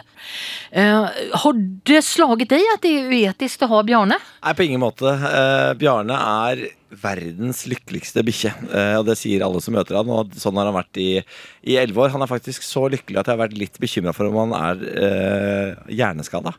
[0.70, 1.08] Eh,
[1.42, 4.18] har det slaget deg at det er uetisk å ha Bjarne?
[4.44, 5.10] Nei, på ingen måte.
[5.10, 6.64] Eh, Bjarne er
[7.02, 8.52] verdens lykkeligste bikkje.
[8.70, 12.04] Eh, og det sier alle som møter han, og sånn har han vært i elleve
[12.06, 12.14] år.
[12.14, 14.84] Han er faktisk så lykkelig at jeg har vært litt bekymra for om han er
[14.94, 16.54] eh, hjerneskada.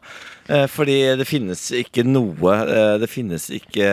[0.48, 3.88] Eh, fordi det finnes ikke noe eh, Det finnes ikke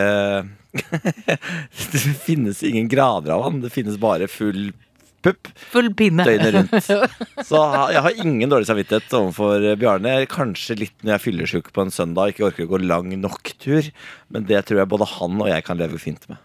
[1.93, 3.61] Det finnes ingen grader av han.
[3.63, 4.71] Det finnes bare full
[5.23, 6.25] pupp Full pinne.
[6.27, 6.89] døgnet rundt.
[7.49, 7.61] Så
[7.93, 10.15] jeg har ingen dårlig samvittighet overfor Bjarne.
[10.31, 13.53] Kanskje litt når jeg er fyllesyk på en søndag ikke orker å gå lang nok
[13.63, 13.87] tur.
[14.33, 16.41] Men det tror jeg både han og jeg kan leve fint med.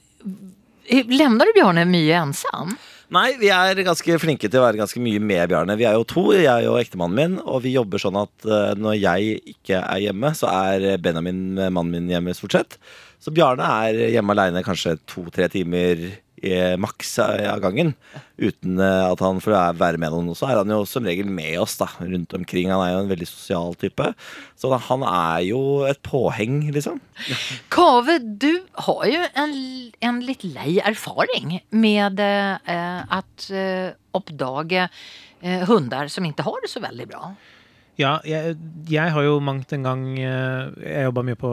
[0.89, 2.79] Levner du Bjarne mye ensam?
[3.13, 5.77] Nei, vi er ganske flinke til å være ganske mye med Bjarne.
[5.81, 8.99] Vi er jo to, jeg og ektemannen min, og vi jobber sånn at eh, når
[9.01, 12.77] jeg ikke er hjemme, så er Benjamin, eh, mannen min, hjemme stort sett.
[13.25, 16.19] Så Bjarne er hjemme aleine kanskje to-tre timer eh,
[16.79, 17.95] maks av gangen.
[18.39, 20.31] Uten eh, at han får være med noen.
[20.31, 22.71] Og så er han jo som regel med oss da, rundt omkring.
[22.71, 24.13] Han er jo en veldig sosial type.
[24.59, 27.01] Så han er jo et påheng, liksom.
[27.75, 28.53] Kave, du
[28.87, 29.55] har jo en,
[30.11, 36.73] en litt lei erfaring med eh, at eh, oppdage eh, hunder som ikke har det
[36.73, 37.33] så veldig bra.
[37.99, 38.55] Ja, jeg,
[38.87, 41.49] jeg har jo mangt en gang eh, Jeg jobba mye på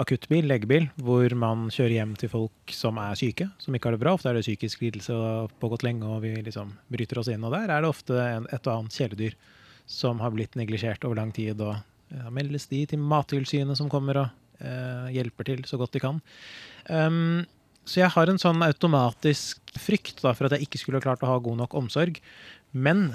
[0.00, 4.00] akuttbil, legebil, hvor man kjører hjem til folk som er syke, som ikke har det
[4.00, 4.14] bra.
[4.16, 7.44] Ofte er det psykisk lidelse og pågått lenge, og vi liksom bryter oss inn.
[7.44, 9.36] Og der er det ofte en, et og annet kjæledyr
[9.84, 11.60] som har blitt neglisjert over lang tid.
[11.60, 11.76] Og
[12.16, 16.24] ja, meldes de til Mattilsynet, som kommer og eh, hjelper til så godt de kan.
[16.88, 17.44] Um,
[17.84, 21.28] så jeg har en sånn automatisk frykt da, for at jeg ikke skulle klart å
[21.28, 22.22] ha god nok omsorg.
[22.72, 23.10] Men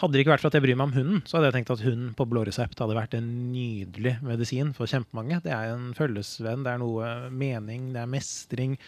[0.00, 1.72] hadde det ikke vært for at jeg bryr meg om hunden, så hadde jeg tenkt
[1.74, 5.42] at hunden på blå resept hadde vært en nydelig medisin for kjempemange.
[5.44, 8.78] Det er en følgesvenn, det er noe mening, det er mestring.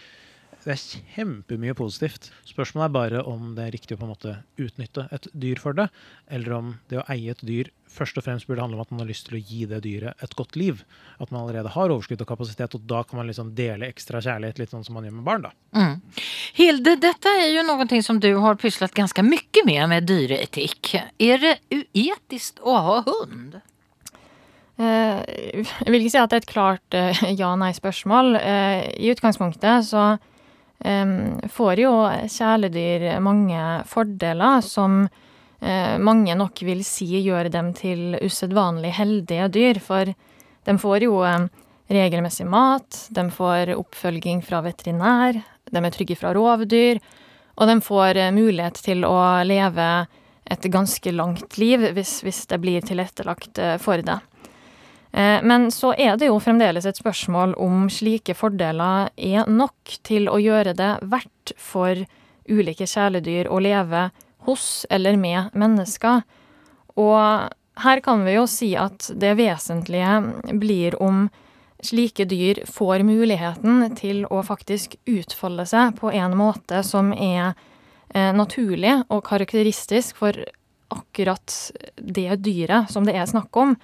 [0.63, 0.83] Det er
[1.17, 2.31] kjempemye positivt.
[2.49, 5.77] Spørsmålet er bare om det er riktig å på en måte utnytte et dyr for
[5.77, 5.89] det,
[6.33, 9.03] eller om det å eie et dyr først og fremst burde handle om at man
[9.05, 10.83] har lyst til å gi det dyret et godt liv.
[11.21, 14.63] At man allerede har overskudd og kapasitet, og da kan man liksom dele ekstra kjærlighet,
[14.63, 15.47] litt sånn som man gjør med barn.
[15.49, 15.53] da.
[15.77, 16.23] Mm.
[16.59, 20.95] Hilde, dette er jo noe som du har puslet ganske mye med med dyreetikk.
[21.21, 23.61] Er det uetisk å ha hund?
[24.81, 28.37] Eh, Jeg vil ikke si at det er et klart eh, ja-nei-spørsmål.
[28.41, 30.13] Eh, I utgangspunktet så
[30.83, 31.91] får jo
[32.27, 35.05] kjæledyr mange fordeler som
[36.03, 39.79] mange nok vil si gjør dem til usedvanlig heldige dyr.
[39.79, 40.11] For
[40.67, 41.47] de får jo eh,
[41.93, 45.41] regelmessig mat, de får oppfølging fra veterinær,
[45.73, 47.01] de er trygge fra rovdyr,
[47.57, 49.89] og de får eh, mulighet til å leve
[50.53, 54.19] et ganske langt liv hvis, hvis det blir tilrettelagt eh, for det.
[55.13, 60.31] Eh, Men så er det jo fremdeles et spørsmål om slike fordeler er nok til
[60.33, 62.05] å gjøre det verdt for
[62.49, 64.09] ulike kjæledyr å leve
[64.47, 66.23] hos eller med mennesker.
[66.99, 67.49] Og
[67.83, 71.29] her kan vi jo si at det vesentlige blir om
[71.83, 77.55] slike dyr får muligheten til å faktisk utfolde seg på en måte som er
[78.15, 80.39] eh, naturlig og karakteristisk for
[80.93, 81.57] akkurat
[81.97, 83.75] det dyret som det er snakk om.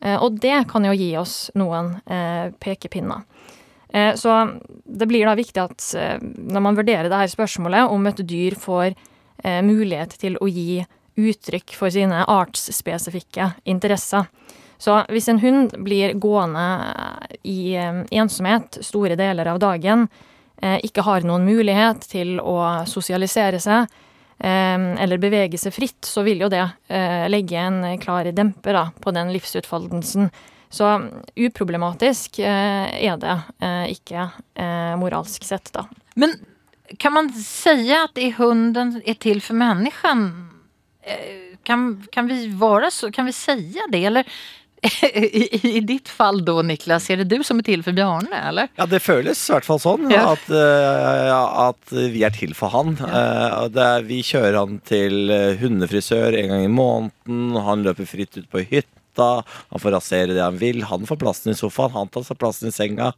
[0.00, 3.24] Eh, og det kan jo gi oss noen eh, pekepinner.
[3.88, 4.28] Så
[4.84, 5.84] det blir da viktig at
[6.20, 8.92] når man vurderer det her spørsmålet om et dyr får
[9.44, 10.82] mulighet til å gi
[11.18, 14.26] uttrykk for sine artsspesifikke interesser.
[14.78, 16.66] Så hvis en hund blir gående
[17.42, 20.06] i eh, ensomhet store deler av dagen,
[20.62, 23.90] eh, ikke har noen mulighet til å sosialisere seg,
[24.38, 29.14] eh, eller bevege seg fritt, så vil jo det eh, legge en klar demper på
[29.16, 30.30] den livsutfoldelsen.
[30.70, 30.92] Så
[31.34, 35.88] uproblematisk eh, er det eh, ikke eh, moralsk sett, da.
[36.14, 36.36] Men
[36.96, 40.24] kan man si at i hunden er til for mennesken?
[41.04, 44.24] Eh, Kan, kan vi vara så, kan vi säga det, eller?
[45.12, 48.70] I, I ditt fall då Niklas, er det du som er til for Bjarne, eller?
[48.78, 50.06] Ja, det føles i hvert fall sånn.
[50.08, 50.22] Ja.
[50.32, 52.94] At, uh, at vi er til for han.
[53.02, 53.10] Ja.
[53.10, 57.58] Uh, det er, vi kjører han til hundefrisør en gang i måneden.
[57.68, 58.97] Han løper fritt ut på hytta.
[59.18, 60.82] Han får rasere det han vil.
[60.88, 61.94] Han får plassen i sofaen.
[61.96, 63.12] Han tar seg plassen i senga.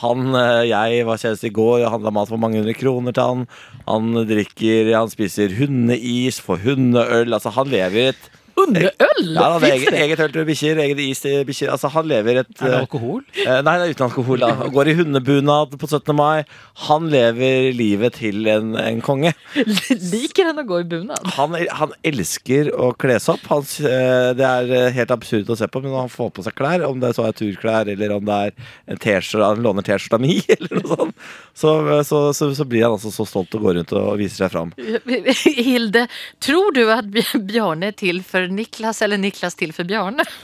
[0.00, 3.46] Han, eh, jeg var kjæreste i går handla mat for mange hundre kroner til han.
[3.88, 7.34] Han drikker, han spiser hundeis, får hundeøl.
[7.34, 8.90] Altså, han lever et Hundeøl?
[9.34, 11.72] ja, han hadde eget, eget øl til bikkjer, eget is til bikkjer.
[11.74, 13.22] Altså, han lever et Er det eh, alkohol?
[13.44, 14.42] Eh, nei, det er uten alkohol.
[14.44, 16.14] da Og Går i hundebunad på 17.
[16.16, 16.44] mai.
[16.86, 19.32] Han lever livet til en, en konge.
[20.12, 21.24] Liker han å gå i bunad?
[21.36, 23.46] Han, han elsker å kle seg opp.
[23.52, 26.44] Han, eh, det er eh, helt absurd å se på, men når han får på
[26.46, 28.54] seg klær, om det så er turklær eller om det er
[28.90, 31.24] en T-skjorte han låner T-skjorta mi, eller noe sånt,
[31.56, 31.72] så,
[32.06, 34.72] så, så, så blir han altså så stolt og går rundt og viser seg fram.
[35.70, 36.06] Hilde,
[36.42, 40.26] tror du at Bj- Bjarne er til for Niklas, eller Niklas til for Bjarne?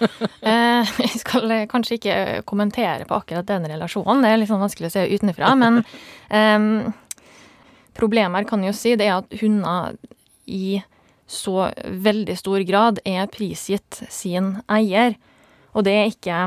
[0.46, 2.16] Eh, jeg skal eh, kanskje ikke
[2.46, 5.80] kommentere på akkurat den relasjonen, det er litt sånn vanskelig å se utenfra, men
[6.30, 6.92] ehm,
[7.98, 9.96] problemet her kan jeg jo si det er at hunder
[10.46, 10.78] i
[11.26, 15.16] så veldig stor grad er prisgitt sin eier,
[15.74, 16.38] og det er ikke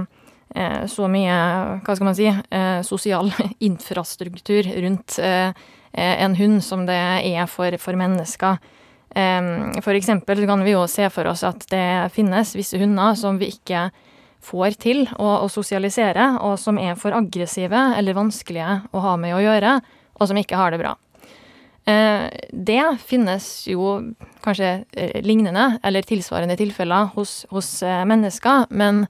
[0.55, 1.35] eh, så mye,
[1.83, 3.33] hva skal man si, eh, sosial
[3.69, 5.51] infrastruktur rundt eh,
[5.91, 8.61] eh, en hund som det er for, for mennesker.
[9.09, 13.47] For eksempel kan vi jo se for oss at det finnes visse hunder som vi
[13.49, 13.87] ikke
[14.43, 19.35] får til å, å sosialisere, og som er for aggressive eller vanskelige å ha med
[19.35, 19.79] å gjøre,
[20.19, 20.93] og som ikke har det bra.
[21.89, 29.07] Eh, Det finnes jo kanskje eh, lignende eller tilsvarende tilfeller hos, hos eh, mennesker, men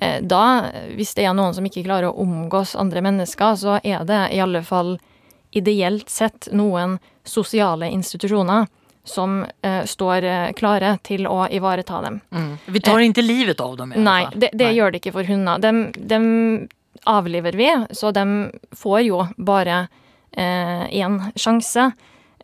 [0.00, 4.20] da, hvis det er noen som ikke klarer å omgås andre mennesker, så er det
[4.32, 4.94] i alle fall
[5.52, 6.94] ideelt sett noen
[7.28, 8.64] sosiale institusjoner
[9.04, 12.20] som eh, står eh, klare til å ivareta dem.
[12.66, 14.38] Vi tar ikke livet av dem i Nei, fall.
[14.40, 14.76] det, det Nei.
[14.76, 15.58] gjør det ikke for hunder.
[15.58, 16.28] Dem, dem
[17.08, 18.26] avliver vi, så de
[18.76, 19.86] får jo bare
[20.30, 21.88] én sjanse.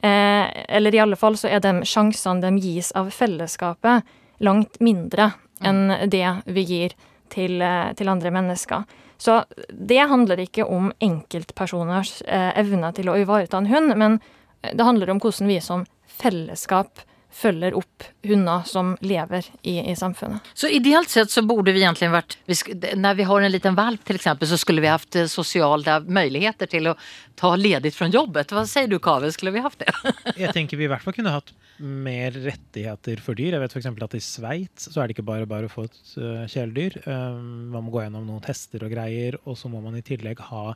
[0.01, 4.05] Eh, eller i alle fall så er de sjansene de gis av fellesskapet,
[4.45, 5.31] langt mindre
[5.65, 6.97] enn det vi gir
[7.33, 8.85] til, eh, til andre mennesker.
[9.19, 14.21] Så det handler ikke om enkeltpersoners eh, evne til å ivareta en hund, men
[14.61, 15.87] det handler om hvordan vi som
[16.17, 17.05] fellesskap
[17.37, 20.45] følger opp hunder som lever i, i samfunnet.
[20.55, 23.77] Så ideelt sett så burde vi egentlig vært vi sk Når vi har en liten
[23.77, 26.97] valp eksempel, så skulle vi hatt eh, sosiale muligheter til å
[27.37, 28.55] ta ledigt fra jobbet.
[28.55, 29.29] Hva sier du, Kave?
[29.35, 29.93] Skulle vi hatt det?
[30.47, 33.59] Jeg tenker vi i hvert fall kunne hatt mer rettigheter for dyr.
[33.59, 33.91] Jeg vet f.eks.
[34.09, 37.03] at i Sveits så er det ikke bare bare å få et uh, kjæledyr.
[37.05, 40.41] Um, man må gå gjennom noen tester og greier, og så må man i tillegg
[40.49, 40.71] ha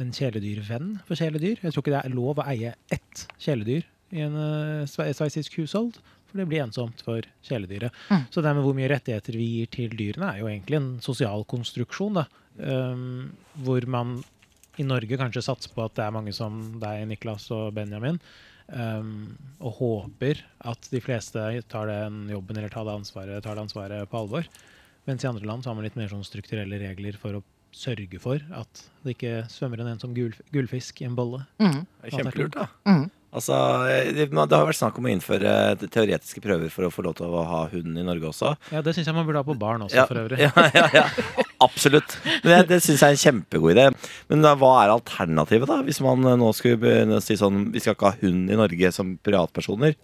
[0.00, 1.60] en kjæledyrvenn for kjæledyr.
[1.60, 5.98] Jeg tror ikke det er lov å eie ett kjæledyr i en uh, sveitsisk hushold.
[6.28, 7.94] For det blir ensomt for kjæledyret.
[8.12, 8.26] Mm.
[8.28, 11.46] Så det med hvor mye rettigheter vi gir til dyrene, er jo egentlig en sosial
[11.48, 12.20] konstruksjon.
[12.20, 12.26] da.
[12.58, 13.30] Um,
[13.64, 14.18] hvor man
[14.78, 18.20] i Norge kanskje satser på at det er mange som deg, Niklas og Benjamin,
[18.70, 19.12] um,
[19.58, 24.10] og håper at de fleste tar den jobben eller tar det ansvaret, tar det ansvaret
[24.10, 24.48] på alvor.
[25.08, 27.44] Mens i andre land så har man litt mer sånn strukturelle regler for å
[27.74, 31.42] sørge for at det ikke svømmer en ensom gul, gullfisk i en bolle.
[31.60, 31.80] Mm.
[31.84, 32.68] Det er Kjempelurt, da.
[32.88, 33.06] Mm.
[33.28, 33.54] Altså,
[34.16, 35.50] det, det har vært snakk om å innføre
[35.84, 38.54] teoretiske prøver for å få lov til å ha hund i Norge også.
[38.72, 40.40] Ja, det syns jeg man burde ha på barn også, Ja, for øvrig.
[40.46, 41.04] Ja, ja, ja.
[41.60, 42.16] Absolutt.
[42.24, 43.86] Men det, det syns jeg er en kjempegod idé.
[44.32, 45.82] Men da, hva er alternativet, da?
[45.84, 48.58] Hvis man eh, nå skulle begynne å si sånn Vi skal ikke ha hund i
[48.58, 49.98] Norge som privatpersoner.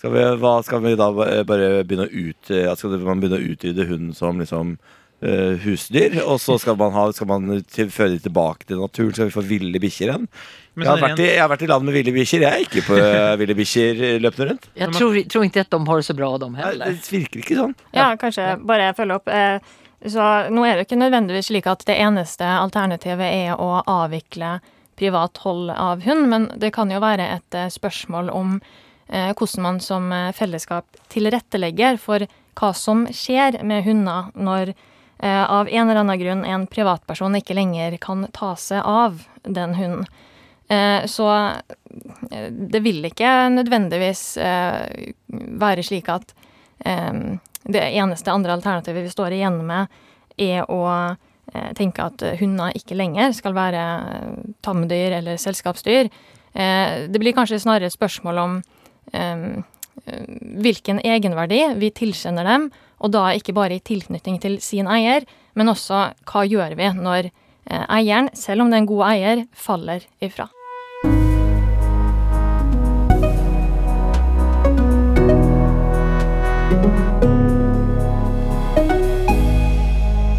[0.00, 3.52] Skal vi, hva skal vi da bare begynne å ut, eh, Skal man begynne å
[3.52, 4.76] utrydde hunden som liksom
[5.22, 6.18] eh, husdyr?
[6.24, 9.14] Og så skal man, ha, skal man til, føre dem tilbake til naturen?
[9.16, 10.26] Skal vi få ville bikkjer igjen?
[10.72, 12.44] Jeg har, sånn vært i, jeg har vært i land med ville bikkjer.
[12.46, 14.68] Jeg er ikke på uh, ville bikkjer løpende rundt.
[14.80, 16.94] Jeg tror, tror ikke at de har det så bra, de heller.
[16.96, 17.74] Det virker ikke sånn.
[17.92, 19.28] Ja, kanskje bare følge opp.
[19.28, 23.84] Eh, Så nå er det jo ikke nødvendigvis slik at det eneste alternativet er å
[23.86, 24.56] avvikle
[24.98, 28.56] privat hold av hund, men det kan jo være et spørsmål om
[29.06, 32.26] eh, hvordan man som fellesskap tilrettelegger for
[32.58, 34.74] hva som skjer med hunder når
[35.30, 40.06] av en eller annen grunn en privatperson ikke lenger kan ta seg av den hunden.
[40.68, 41.28] Eh, Så
[42.30, 45.12] eh, det vil ikke nødvendigvis eh,
[45.62, 46.34] være slik at
[46.84, 49.86] eh, det eneste andre alternativet vi står igjen med,
[50.38, 50.82] er å
[51.54, 53.82] eh, tenke at hunder ikke lenger skal være
[54.14, 54.32] eh,
[54.64, 56.10] tamdyr eller selskapsdyr.
[56.54, 58.62] Eh, Det blir kanskje snarere et spørsmål om
[59.12, 59.62] eh, eh,
[60.64, 62.70] hvilken egenverdi vi tilkjenner dem,
[63.02, 65.26] og da ikke bare i tilknytning til sin eier,
[65.58, 69.46] men også hva gjør vi når eh, eieren, selv om det er en god eier,
[69.52, 70.48] faller ifra.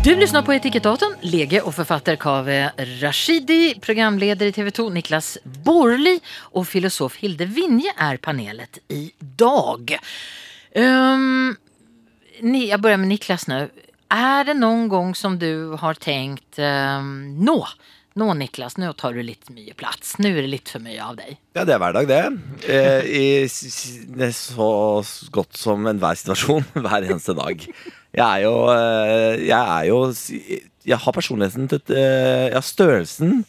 [0.03, 1.15] Du lyssnar på Etikettaten.
[1.21, 8.17] Lege och författare Kaveh Rashidi, programledare i TV2 Niklas Borli och filosof Hilde Vinje är
[8.17, 9.97] panelet idag.
[10.75, 11.55] Um,
[12.41, 13.69] ni, jag börjar med Niklas nu.
[14.09, 17.67] Är det någon gång som du har tänkt um, nå,
[18.13, 20.15] nå Niklas, nå tar du litt mye plass.
[20.17, 21.37] Nå er det litt for mye av deg.
[21.55, 22.23] Ja, det er hver dag, det.
[22.67, 23.25] Eh, I
[24.19, 27.69] det så godt som enhver situasjon hver eneste dag.
[28.13, 29.99] Jeg er jo eh, Jeg er jo
[30.85, 33.43] Jeg har personligheten til eh, Jeg har størrelsen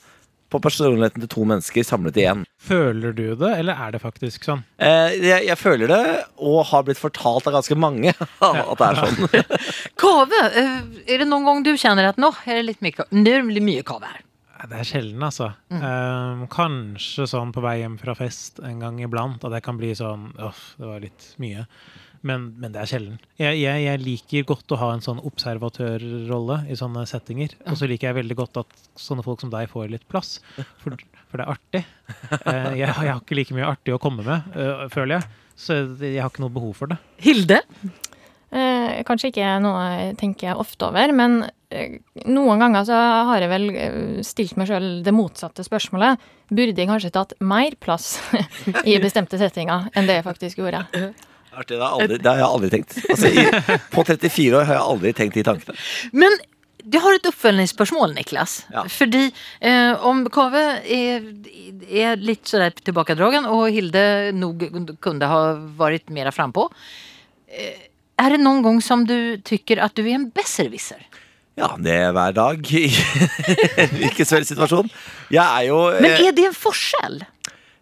[0.55, 2.45] på personligheten til to mennesker samlet i én.
[2.63, 4.61] Føler du det, eller er det faktisk sånn?
[4.79, 6.05] Eh, jeg, jeg føler det,
[6.39, 9.49] og har blitt fortalt av ganske mange at det er sånn.
[10.05, 10.45] kave!
[10.55, 14.13] Er det noen gang du kjenner at nå, er det litt mye, nu mye kave
[14.13, 14.23] her?
[14.65, 15.51] Det er sjelden, altså.
[15.75, 19.91] Eh, kanskje sånn på vei hjem fra fest en gang iblant, at jeg kan bli
[19.99, 21.67] sånn Uff, det var litt mye.
[22.25, 23.19] Men, men det er sjelden.
[23.37, 27.53] Jeg, jeg, jeg liker godt å ha en sånn observatørrolle i sånne settinger.
[27.69, 30.39] Og så liker jeg veldig godt at sånne folk som deg får litt plass,
[30.81, 30.97] for,
[31.29, 31.83] for det er artig.
[32.41, 35.43] Eh, jeg, jeg har ikke like mye artig å komme med, eh, føler jeg.
[35.55, 36.97] Så jeg har ikke noe behov for det.
[37.23, 37.61] Hilde?
[38.55, 41.43] Eh, kanskje ikke noe jeg tenker ofte over, men
[41.75, 43.69] eh, noen ganger så har jeg vel
[44.25, 46.25] stilt meg sjøl det motsatte spørsmålet.
[46.49, 48.15] Burde jeg kanskje tatt mer plass
[48.89, 50.87] i bestemte settinger enn det jeg faktisk gjorde?
[51.55, 52.99] Artig, det, har aldri, det har jeg aldri tenkt.
[53.11, 55.79] Altså, i, på 34 år har jeg aldri tenkt de tankene.
[56.13, 56.37] Men
[56.85, 58.59] du har et oppfølgingsspørsmål, Niklas.
[58.75, 58.85] Ja.
[58.93, 59.25] Fordi
[59.65, 61.25] eh, om Kaveh er,
[61.89, 64.67] er litt sånn tilbakedragen, og Hilde nog
[65.05, 65.43] kunne ha
[65.79, 66.69] vært mer frampå,
[67.49, 67.89] eh,
[68.21, 71.01] er det noen gang som du Tykker at du er en besserwisser?
[71.59, 72.89] Ja, det er hver dag i
[73.81, 74.91] en hvilken som helst situasjon.
[75.33, 77.23] Jeg er jo Men eh, er det en forskjell?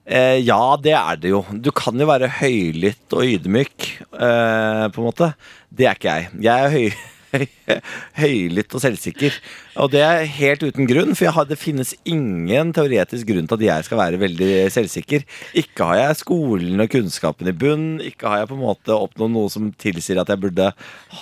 [0.03, 1.44] Eh, ja, det er det jo.
[1.53, 5.32] Du kan jo være høylytt og ydmyk, eh, på en måte.
[5.70, 6.30] Det er ikke jeg.
[6.42, 6.96] Jeg er høy,
[7.32, 7.76] høy,
[8.22, 9.36] høylytt og selvsikker.
[9.78, 13.64] Og det er helt uten grunn, for har, det finnes ingen teoretisk grunn til at
[13.68, 15.24] jeg skal være veldig selvsikker.
[15.62, 19.36] Ikke har jeg skolen og kunnskapen i bunn, ikke har jeg på en måte oppnådd
[19.38, 20.72] noe som tilsier at jeg burde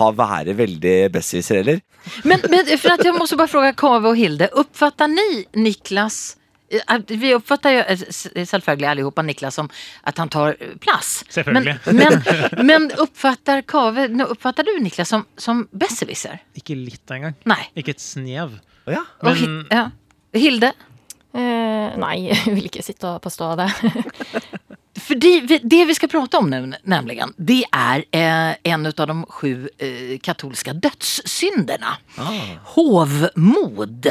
[0.00, 1.84] ha være veldig besserwisser heller.
[2.24, 6.36] Men, men för att jag måste bara fråga Kaveh och Hilde, uppfattar ni Niklas
[7.08, 7.82] vi oppfatter jo
[8.46, 9.70] selvfølgelig alle sammen Niklas som
[10.06, 11.24] at han tar eh, plass.
[11.28, 11.78] Selvfølgelig.
[11.86, 16.38] Men, men, men oppfatter Kave nå uppfattar du Niklas som, som besserwisser?
[16.58, 17.34] Ikke litt engang.
[17.50, 17.62] Nei.
[17.74, 18.58] Ikke et snev.
[18.86, 19.02] Oh, ja.
[19.26, 19.88] Men- ja.
[20.36, 20.72] Hilde?
[21.34, 23.70] Eh, nei, jeg vil ikke sitte og påstå det.
[25.10, 29.16] Fordi vi, det vi skal prate om nu, nämligen, det er eh, en av de
[29.32, 31.96] sju eh, katolska dødssynderna.
[32.74, 34.10] Hovmod.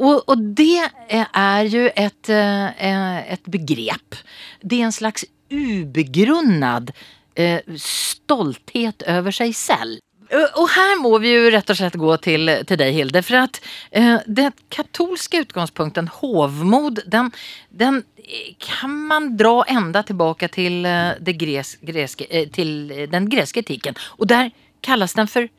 [0.00, 0.80] Og, og det
[1.12, 4.16] eh, er jo et, eh, et begrep.
[4.62, 6.92] Det er en slags ubegrunnad
[7.36, 10.00] eh, stolthet over seg selv.
[10.30, 13.22] Eh, Og her må vi jo rett og slett gå til, til deg, Hilde.
[13.26, 17.32] For at eh, den katolske utgangspunkten, hovmod, den,
[17.70, 23.06] den eh, kan man dra enda tilbake til, eh, det gres, greske, eh, til eh,
[23.10, 23.98] den greske etikken.
[24.18, 24.52] Og der
[24.86, 25.50] kalles den for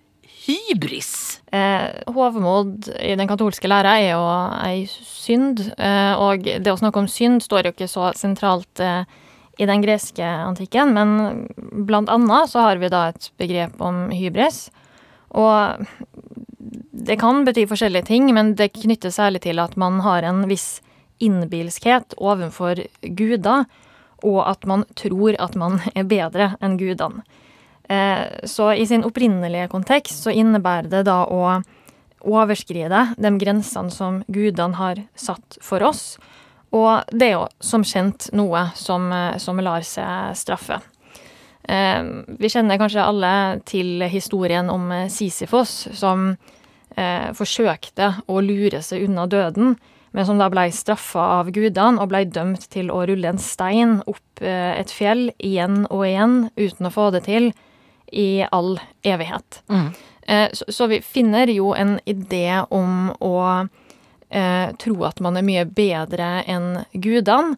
[0.45, 1.41] hybris.
[1.51, 4.21] Eh, hovmod i den katolske læra er jo
[4.65, 9.03] ei synd, eh, og det å snakke om synd står jo ikke så sentralt eh,
[9.61, 11.45] i den greske antikken, men
[11.85, 14.69] blant annet så har vi da et begrep om hybris.
[15.37, 15.85] Og
[16.91, 20.81] det kan bety forskjellige ting, men det knytter særlig til at man har en viss
[21.21, 22.81] innbilskhet overfor
[23.17, 23.67] guder,
[24.25, 27.25] og at man tror at man er bedre enn gudene.
[27.91, 31.61] Eh, Så i sin opprinnelige kontekst så innebærer det da å
[32.21, 36.15] overskride de grensene som gudene har satt for oss.
[36.71, 40.81] Og det er jo som kjent noe som, eh, som lar seg straffe.
[41.67, 42.03] Eh,
[42.39, 46.37] Vi kjenner kanskje alle til historien om Sisyfos, som
[47.33, 49.77] forsøkte å lure seg unna døden,
[50.11, 54.03] men som da ble straffa av gudene og ble dømt til å rulle en stein
[54.05, 57.53] opp et fjell igjen og igjen uten å få det til
[58.11, 59.61] i all evighet.
[60.27, 63.67] Eh, Så, så vi finner jo en idé om å
[64.29, 67.55] eh, tro at man er mye bedre enn gudene.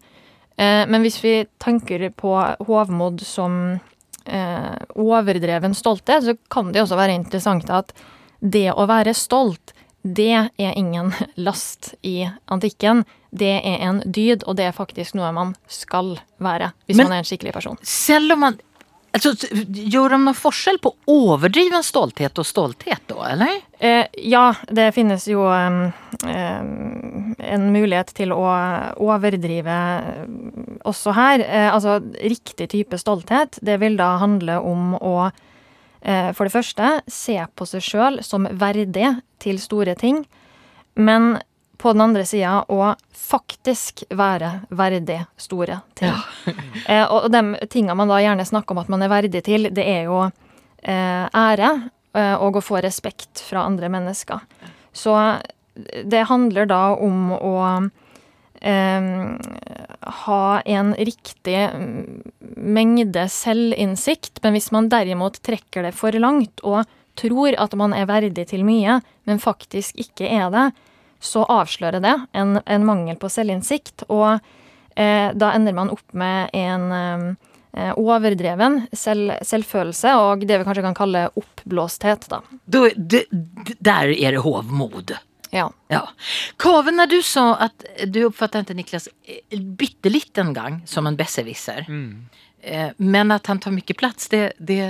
[0.58, 2.34] Eh, men hvis vi tenker på
[2.68, 3.80] hovmod som
[4.26, 7.94] eh, overdreven stolthet, så kan det også være interessant at
[8.40, 9.74] det å være stolt,
[10.04, 13.04] det er ingen last i antikken.
[13.34, 17.14] Det er en dyd, og det er faktisk noe man skal være hvis Men- man
[17.18, 17.78] er en skikkelig person.
[17.82, 18.60] Selv om man
[19.16, 23.60] Alltså, gör de någon forskjell på overdriven stolthet og stolthet da, eller?
[23.78, 25.92] Eh, ja, det finnes jo em,
[27.38, 28.48] en mulighet til å
[28.98, 30.26] overdrive eh,
[30.90, 31.46] også her.
[31.46, 36.92] Eh, altså, riktig type stolthet, det vil da handle om å eh, for det første
[37.06, 40.24] se på seg sjøl som verdig til store ting,
[40.98, 41.36] men
[41.78, 46.14] på den andre sida å faktisk være verdig store ting.
[46.92, 49.86] eh, og de tinga man da gjerne snakker om at man er verdig til, det
[49.88, 51.72] er jo eh, ære
[52.14, 54.44] eh, og å få respekt fra andre mennesker.
[54.94, 55.18] Så
[56.06, 57.58] det handler da om å
[58.62, 59.08] eh,
[60.24, 62.04] ha en riktig mm,
[62.58, 66.84] mengde selvinnsikt, men hvis man derimot trekker det for langt og
[67.20, 69.00] tror at man er verdig til mye,
[69.30, 70.68] men faktisk ikke er det,
[71.24, 74.36] så avslører det en, en mangel på selvinnsikt, og
[75.00, 80.86] eh, da ender man opp med en eh, overdreven selv, selvfølelse, og det vi kanskje
[80.86, 82.42] kan kalle oppblåsthet, da.
[82.66, 83.26] Då, d-
[83.80, 85.16] der er det hovmod.
[85.54, 85.70] Ja.
[85.88, 86.08] Ja.
[86.58, 91.86] Kave, når du sa at du oppfattet ikke Niklas bitte bitteliten gang som en besserwisser,
[91.88, 92.96] mm.
[92.98, 94.82] men at han tar mye plass, det, det,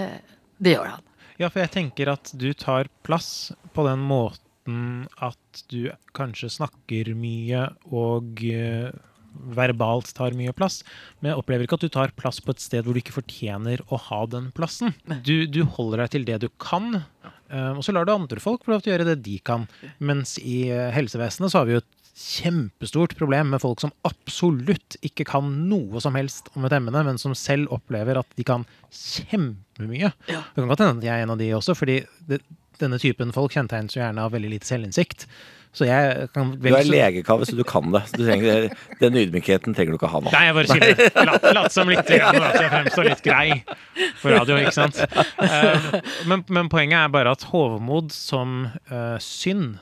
[0.63, 1.03] det gjør han.
[1.41, 7.14] Ja, for jeg tenker at du tar plass på den måten at du kanskje snakker
[7.20, 8.93] mye og eh,
[9.57, 10.82] verbalt tar mye plass,
[11.20, 13.82] men jeg opplever ikke at du tar plass på et sted hvor du ikke fortjener
[13.89, 14.93] å ha den plassen.
[15.26, 17.01] Du, du holder deg til det du kan,
[17.49, 19.68] eh, og så lar du andre folk få lov til å gjøre det de kan.
[19.99, 24.99] Mens i eh, helsevesenet så har vi jo et kjempestort problem med folk som absolutt
[25.05, 28.68] ikke kan noe som helst om et emne, men som selv opplever at de kan
[28.93, 30.11] kjempemye.
[30.30, 32.43] Det kan godt hende at jeg er en av de også, fordi det,
[32.82, 35.28] denne typen folk kjennetegnes jo gjerne av veldig lite selvinnsikt.
[35.74, 38.03] Så jeg kan Du er legekave, så du kan det.
[38.13, 38.67] Du trenger,
[38.99, 40.34] den ydmykheten trenger du ikke ha nå.
[40.34, 41.07] Nei, jeg bare sier det.
[41.30, 43.47] Lat, lat som litt grann, at jeg fremstår litt grei
[44.21, 45.01] på radio, ikke sant.
[45.01, 45.88] Eh,
[46.30, 49.80] men, men poenget er bare at hovmod som uh, synd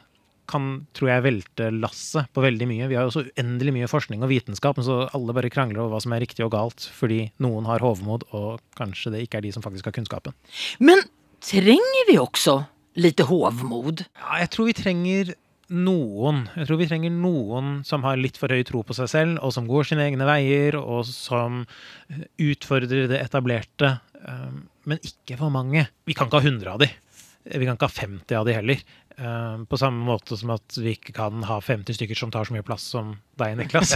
[0.51, 2.87] kan, tror jeg, velte lasset på veldig mye.
[2.91, 5.95] Vi har jo så uendelig mye forskning og vitenskap, men så alle bare krangler over
[5.95, 9.47] hva som er riktig og galt, fordi noen har hovmod, og kanskje det ikke er
[9.47, 10.35] de som faktisk har kunnskapen.
[10.83, 11.03] Men
[11.43, 12.61] trenger vi også
[12.99, 14.05] lite hovmod?
[14.19, 15.33] Ja, jeg tror vi trenger
[15.71, 16.43] noen.
[16.57, 19.53] Jeg tror vi trenger noen som har litt for høy tro på seg selv, og
[19.55, 21.61] som går sine egne veier, og som
[22.41, 23.95] utfordrer det etablerte.
[24.25, 25.87] um, Men ikke for mange.
[26.09, 26.89] Vi kan ikke ha 100 av de.
[27.45, 28.83] Vi kan ikke ha 50 av de heller.
[29.17, 32.55] Um, På samme måte som at vi ikke kan ha 50 stykker som tar så
[32.55, 33.91] mye plass som deg, Niklas.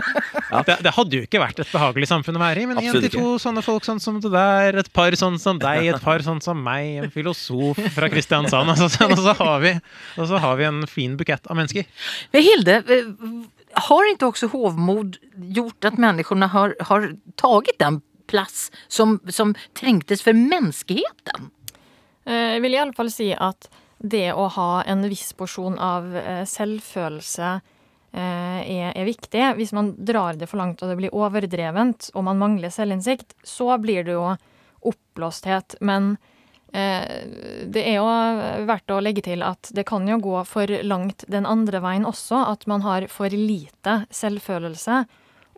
[0.66, 3.10] det, det hadde jo ikke vært et behagelig samfunn å være i, men én til
[3.12, 6.42] to sånne folk sånn som det der, et par sånn som deg, et par sånn
[6.44, 9.74] som meg, en filosof fra Kristiansand, og så, og så, har, vi,
[10.18, 11.86] og så har vi en fin bukett av mennesker.
[12.34, 13.10] Men Hilde, eh,
[13.88, 15.20] har ikke også hovmod
[15.54, 21.52] gjort at menneskene har, har tatt den plass som, som trengtes for mänskligheten?
[22.28, 26.16] Eh, Jeg vil i alle fall si at det å ha en viss porsjon av
[26.16, 27.50] eh, selvfølelse
[28.12, 29.42] eh, er, er viktig.
[29.58, 33.74] Hvis man drar det for langt og det blir overdrevent, og man mangler selvinnsikt, så
[33.82, 34.26] blir det jo
[34.88, 35.80] oppblåsthet.
[35.82, 36.12] Men
[36.72, 37.26] eh,
[37.66, 38.06] det er jo
[38.70, 42.44] verdt å legge til at det kan jo gå for langt den andre veien også.
[42.54, 45.02] At man har for lite selvfølelse,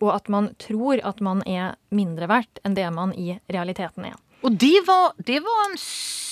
[0.00, 4.16] og at man tror at man er mindre verdt enn det man i realiteten er.
[4.40, 5.76] Og det var, det var en...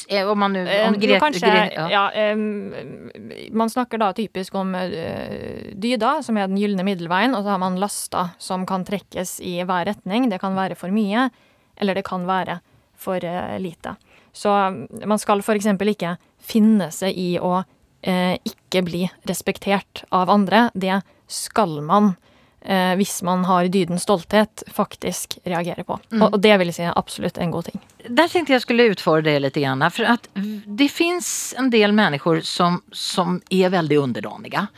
[0.09, 0.57] s- eh, Om man.
[0.57, 2.09] Eh, Om Gre- kanskje, Gre- ja.
[3.53, 7.59] man snakker da typisk om eh, dyda, som er den gylne middelveien, og så har
[7.63, 10.29] man lasta som kan trekkes i hver retning.
[10.31, 11.29] Det kan være for mye,
[11.81, 12.61] eller det kan være
[12.99, 13.97] for eh, lite.
[14.35, 14.51] Så
[15.07, 15.67] man skal f.eks.
[15.67, 17.65] ikke finne seg i å
[18.03, 20.71] eh, ikke bli respektert av andre.
[20.75, 22.17] Det skal man,
[22.63, 25.99] eh, hvis man har dydens stolthet, faktisk reagere på.
[26.11, 26.23] Mm.
[26.23, 27.83] Og, og det vil jeg si er absolutt en god ting.
[28.09, 29.59] Der tenkte jeg skulle utfordre det litt.
[29.59, 29.83] grann.
[29.91, 34.69] for at det fins en del mennesker som, som er veldig underdanige.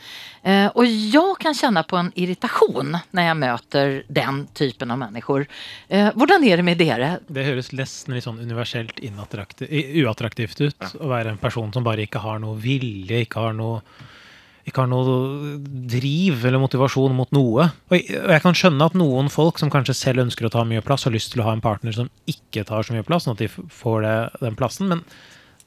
[0.41, 5.45] Eh, og jeg kan kjenne på en irritation når jeg møter den typen av mennesker.
[5.87, 7.11] Eh, hvordan er det med dere?
[7.29, 12.23] Det høres nesten litt sånn universelt uattraktivt ut å være en person som bare ikke
[12.25, 13.83] har noe vilje, ikke har noe
[14.71, 15.57] ikke har noe
[15.91, 17.67] driv eller motivasjon mot noe.
[17.91, 21.05] Og jeg, kan skjønne at noen folk som kanskje selv ønsker å ta mye plass,
[21.07, 23.43] har lyst til å ha en partner som ikke tar så mye plass, sånn at
[23.43, 24.89] de får det, den plassen.
[24.91, 25.05] Men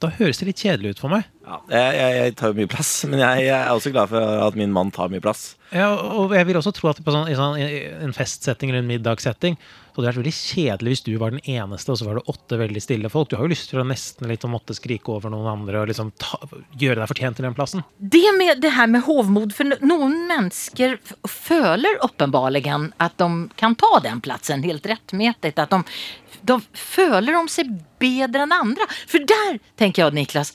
[0.01, 1.29] da høres det litt kjedelig ut for meg.
[1.45, 4.43] Ja, jeg, jeg, jeg tar jo mye plass, men jeg, jeg er også glad for
[4.49, 5.47] at min mann tar mye plass.
[5.71, 7.57] Ja, og jeg vil også tro at på sånn, i sånn,
[8.03, 9.59] en festsetting eller en middagssetting
[9.95, 12.25] så hadde det vært veldig kjedelig hvis du var den eneste, og så var det
[12.33, 13.29] åtte veldig stille folk.
[13.31, 15.87] Du har jo lyst til å nesten litt å måtte skrike over noen andre og
[15.87, 16.39] liksom ta,
[16.75, 17.85] gjøre deg fortjent til den plassen.
[17.95, 20.97] Det med det her med hovmod, for noen mennesker
[21.31, 25.55] føler åpenbarligen at de kan ta den plassen helt rettmessig.
[25.55, 25.81] At de,
[26.51, 27.71] de føler de seg
[28.03, 28.91] bedre enn andre.
[29.07, 30.51] For der tenker jeg, Niklas,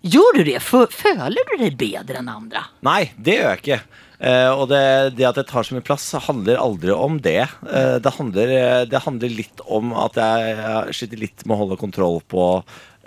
[0.00, 0.58] gjør du det?
[0.64, 2.64] Føler du deg bedre enn andre?
[2.88, 3.82] Nei, det gjør jeg ikke.
[4.18, 4.82] Eh, og det,
[5.14, 7.40] det at jeg tar så mye plass, handler aldri om det.
[7.70, 11.60] Eh, det, handler, eh, det handler litt om at jeg, jeg sliter litt med å
[11.62, 12.46] holde kontroll på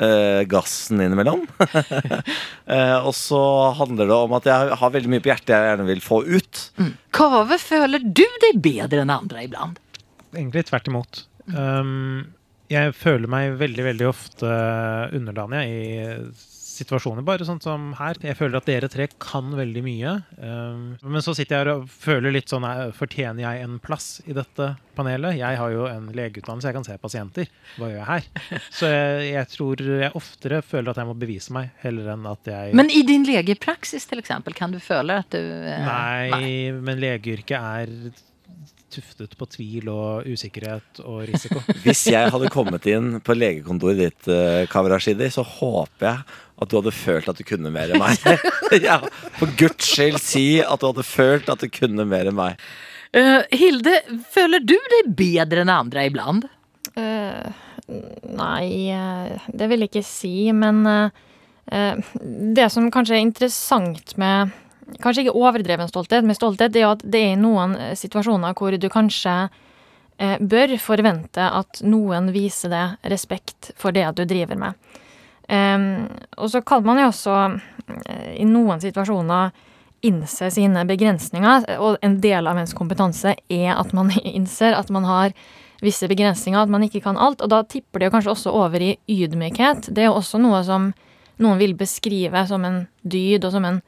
[0.02, 1.44] eh, gassen innimellom.
[2.76, 3.42] eh, og så
[3.80, 6.64] handler det om at jeg har veldig mye på hjertet jeg gjerne vil få ut.
[7.16, 9.82] Kave, føler du deg bedre enn andre iblant?
[10.32, 11.26] Egentlig tvert imot.
[11.52, 12.32] Um,
[12.72, 14.52] jeg føler meg veldig, veldig ofte
[15.18, 15.84] underdanig i
[16.82, 18.20] situasjoner, bare sånn som her.
[18.26, 20.16] Jeg føler at dere tre kan veldig mye.
[20.38, 24.20] Um, men så sitter jeg her og føler litt sånn eh, Fortjener jeg en plass
[24.26, 25.38] i dette panelet?
[25.40, 27.52] Jeg har jo en legeutdannelse, jeg kan se pasienter.
[27.78, 28.58] Hva gjør jeg her?
[28.82, 32.52] Så jeg, jeg tror jeg oftere føler at jeg må bevise meg, heller enn at
[32.52, 36.52] jeg Men i din legepraksis til eksempel, kan du føle at du Nei, Nei,
[36.84, 37.96] men legeyrket er
[38.92, 41.64] tuftet på tvil og usikkerhet og risiko.
[41.86, 46.78] Hvis jeg hadde kommet inn på legekontoret ditt, uh, Kavrashidi, så håper jeg at du
[46.78, 48.22] hadde følt at du kunne mer enn meg.
[48.88, 49.00] ja,
[49.40, 52.62] for guds skyld, si at du hadde følt at du kunne mer enn meg.
[53.16, 53.98] Uh, Hilde,
[54.32, 56.48] føler du deg bedre enn andre iblant?
[56.96, 57.50] Uh,
[58.32, 61.22] nei, eh, det vil jeg ikke si, men eh,
[61.72, 62.12] eh,
[62.56, 64.54] det som kanskje er interessant med
[65.02, 68.76] Kanskje ikke overdreven stolthet, men stolthet er jo at det er noen eh, situasjoner hvor
[68.76, 69.36] du kanskje
[70.18, 75.00] eh, bør forvente at noen viser deg respekt for det du driver med.
[75.52, 77.38] Em, og så kan man jo også
[78.08, 79.52] eh, i noen situasjoner
[80.02, 85.06] innse sine begrensninger, og en del av ens kompetanse er at man innser at man
[85.06, 85.36] har
[85.82, 88.84] visse begrensninger, at man ikke kan alt, og da tipper det jo kanskje også over
[88.86, 89.90] i ydmykhet.
[89.90, 90.92] Det er jo også noe som
[91.42, 93.80] noen vil beskrive som en dyd og som en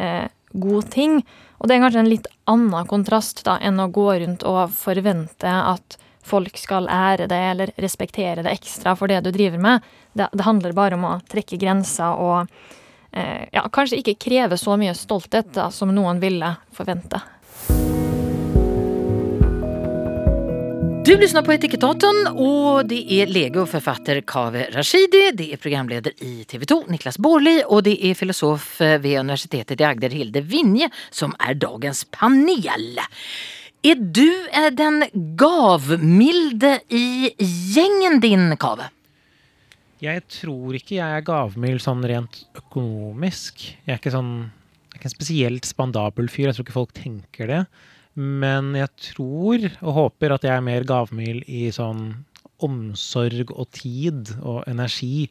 [0.00, 1.20] eh, god ting.
[1.58, 5.50] Og det er kanskje en litt annen kontrast da, enn å gå rundt og forvente
[5.50, 9.90] at folk skal ære det eller respektere det ekstra for det du driver med.
[10.12, 12.46] Det, det handler bare om å trekke grenser og
[13.10, 17.20] eh, ja, kanskje ikke kreve så mye stolthet da, som noen ville forvente.
[21.04, 26.14] Du lyssnar på Etikettaten och det är lege och författare Kaveh Rashidi, det är programledare
[26.18, 31.34] i TV2 Niklas Borli och det är filosof vid universitetet i Agder Hilde Vinje som
[31.38, 32.98] är dagens panel.
[33.82, 37.30] Är du eh, den gavmilde i
[37.74, 38.90] gjengen din, Kave?
[39.98, 43.66] Jeg tror ikke jeg er gavmild sånn rent økonomisk.
[43.82, 44.34] Jeg er ikke sånn
[44.92, 46.50] jeg er ikke en spesielt spandabel fyr.
[46.50, 47.60] Jeg tror ikke folk tenker det.
[48.18, 52.10] Men jeg tror og håper at jeg er mer gavmild i sånn
[52.62, 55.28] omsorg og tid og energi.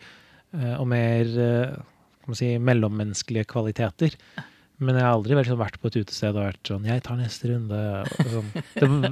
[0.57, 1.75] eh, Og mer eh,
[2.21, 4.17] kan man si, mellommenneskelige kvaliteter.
[4.81, 7.51] Men jeg har aldri sånn, vært på et utested og vært sånn Jeg tar neste
[7.51, 7.81] runde.
[8.81, 9.03] Sånn.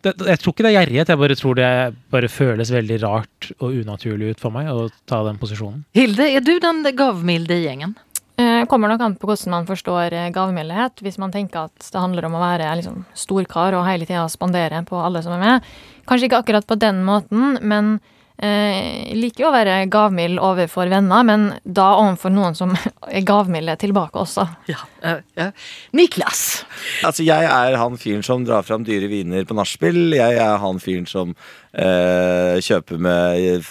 [0.00, 1.68] det, det, jeg tror ikke det er gjerrighet, jeg bare tror det
[2.14, 5.84] bare føles veldig rart og unaturlig ut for meg å ta den posisjonen.
[5.92, 7.92] Hilde, er du den gavmilde i gjengen?
[8.62, 11.02] Eh, kommer nok an på hvordan man forstår eh, gavmildhet.
[11.02, 14.84] Hvis man tenker at det handler om å være liksom, storkar og hele tida spandere
[14.88, 15.70] på alle som er med.
[16.08, 17.94] Kanskje ikke akkurat på den måten, men
[18.42, 22.74] eh, liker jo å være gavmild overfor venner, men da overfor noen som
[23.16, 24.46] er gavmilde tilbake også.
[24.70, 24.82] Ja.
[25.02, 25.50] eh, ja.
[25.96, 26.62] Niklas?
[27.06, 30.04] Altså, jeg er han fyren som drar fram dyre viner på nachspiel.
[30.18, 31.36] Jeg er han fyren som
[31.72, 33.64] eh, kjøper med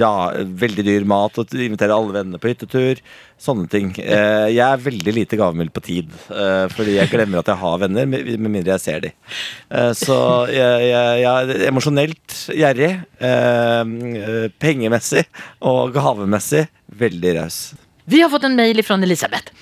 [0.00, 0.12] ja,
[0.62, 3.00] veldig dyr mat og invitere alle vennene på hyttetur.
[3.40, 3.92] Sånne ting.
[4.00, 7.82] Eh, jeg er veldig lite gavmild på tid, eh, fordi jeg glemmer at jeg har
[7.82, 9.16] venner, med, med mindre jeg ser dem.
[9.72, 10.18] Eh, så
[10.52, 12.92] jeg, jeg, jeg er emosjonelt gjerrig,
[13.30, 15.26] eh, pengemessig
[15.72, 16.66] og gavemessig
[17.00, 17.60] veldig raus.
[18.10, 19.54] Vi har fått en mail fra Elisabeth.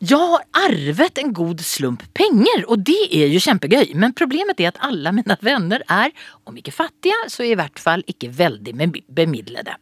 [0.00, 3.92] Jag har arvet en god slump penger och det är ju kjempegøy.
[3.94, 6.10] Men problemet är att alla mina vänner är,
[6.44, 9.74] om ikke fattiga, så i hvert fall ikke veldig bem- bemidlede.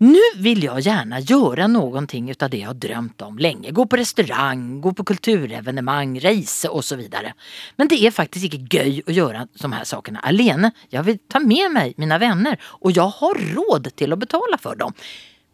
[0.00, 3.70] Nu vill jag gärna göra någonting utav det jag har drömt om länge.
[3.70, 7.34] Gå på restaurang, gå på kulturevenemang, reise vidare.
[7.76, 10.70] Men det är faktiskt inte gøy att göra de här sakerna alene.
[10.88, 14.76] Jag vill ta med mig mina vänner och jag har råd till att betala för
[14.76, 14.92] dem.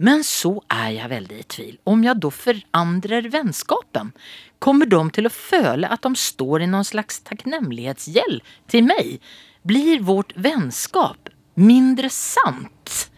[0.02, 1.74] Men så er jeg veldig i tvil.
[1.86, 4.10] Om jeg da forandrer vennskapen,
[4.58, 8.42] kommer de til å føle at de står i noen slags takknemlighetsgjeld
[8.72, 9.16] til meg?
[9.64, 13.08] Blir vårt vennskap mindre sant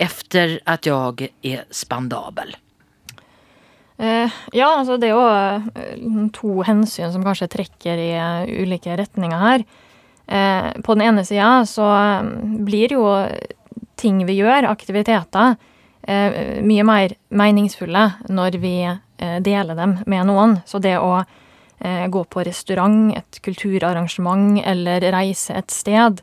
[0.00, 2.54] efter at jeg er spandabel?
[4.00, 8.94] Eh, ja, altså det er jo eh, to hensyn som kanskje trekker i eh, ulike
[8.96, 9.66] retninger her.
[10.30, 12.30] Eh, på den ene sida så eh,
[12.64, 13.04] blir jo
[14.00, 15.58] ting vi gjør, aktiviteter,
[16.08, 18.74] mye mer meningsfulle når vi
[19.20, 20.56] eh, deler dem med noen.
[20.66, 26.22] Så det å eh, gå på restaurant, et kulturarrangement eller reise et sted,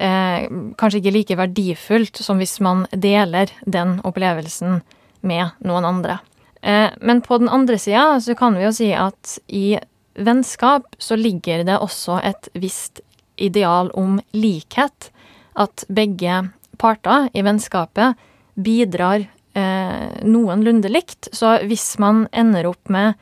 [0.00, 0.48] eh,
[0.80, 4.80] kanskje ikke like verdifullt som hvis man deler den opplevelsen
[5.20, 6.18] med noen andre.
[6.62, 9.78] Eh, men på den andre sida så kan vi jo si at i
[10.20, 13.00] vennskap så ligger det også et visst
[13.40, 15.10] ideal om likhet.
[15.56, 16.50] At begge
[16.80, 18.16] parter i vennskapet
[18.54, 21.28] bidrar eh, noenlunde likt.
[21.32, 23.14] Så hvis man ender opp med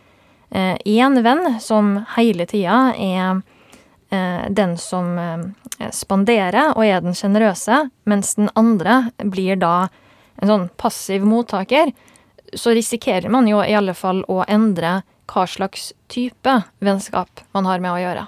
[0.51, 3.43] én venn som hele tida er
[4.11, 9.89] eh, den som eh, spanderer og er den sjenerøse, mens den andre blir da
[10.39, 11.93] en sånn passiv mottaker,
[12.55, 17.83] så risikerer man jo i alle fall å endre hva slags type vennskap man har
[17.85, 18.27] med å gjøre.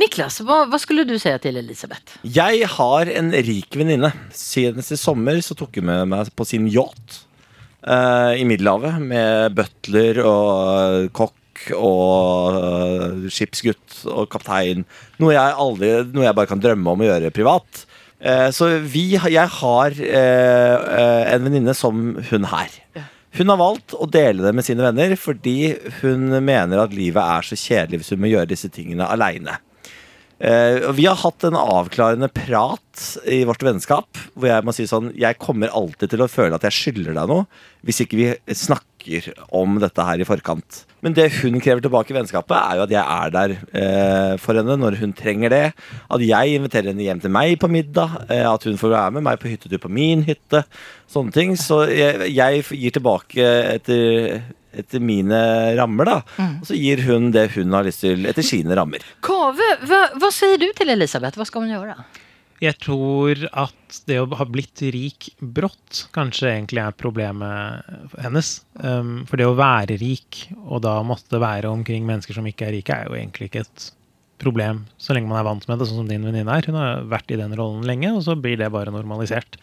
[0.00, 2.16] Niklas, hva, hva, skulle du si til Elisabeth?
[2.26, 4.10] Jeg har en rik venninne.
[4.34, 7.20] Senest i sommer så tok hun med meg på sin yacht
[7.86, 14.82] uh, i Middelhavet med butler og kokk og uh, skipsgutt og kaptein.
[15.22, 17.84] Noe jeg, aldri, noe jeg bare kan drømme om å gjøre privat.
[18.18, 22.72] Uh, så vi, jeg har eh, eh, en venninne som hun her.
[23.34, 27.46] Hun har valgt å dele det med sine venner fordi hun mener at livet er
[27.46, 29.58] så kjedelig hvis hun må gjøre disse tingene aleine.
[30.44, 35.08] Eh, vi har hatt en avklarende prat i vårt vennskap hvor jeg må si sånn
[35.16, 37.46] Jeg kommer alltid til å føle at jeg skylder deg noe
[37.84, 40.84] hvis ikke vi snakker om dette her i forkant.
[41.04, 44.56] Men det hun krever tilbake i vennskapet, er jo at jeg er der eh, for
[44.56, 45.64] henne når hun trenger det.
[46.08, 48.16] At jeg inviterer henne hjem til meg på middag.
[48.32, 50.62] Eh, at hun får være med meg på hyttetur på min hytte.
[51.12, 51.52] Sånne ting.
[51.60, 54.40] Så jeg, jeg gir tilbake etter
[54.80, 55.38] etter mine
[55.78, 56.18] rammer, da.
[56.60, 59.04] Og så gir hun det hun har lyst til etter sine rammer.
[59.24, 61.38] Kave, hva, hva sier du til Elisabeth?
[61.40, 61.96] Hva skal hun gjøre?
[62.62, 68.54] Jeg tror at det å ha blitt rik brått kanskje egentlig er problemet hennes.
[68.78, 72.76] Um, for det å være rik, og da måtte være omkring mennesker som ikke er
[72.78, 73.88] rike, er jo egentlig ikke et
[74.42, 76.68] problem så lenge man er vant med det, sånn som din venninne er.
[76.70, 79.58] Hun har vært i den rollen lenge, og så blir det bare normalisert.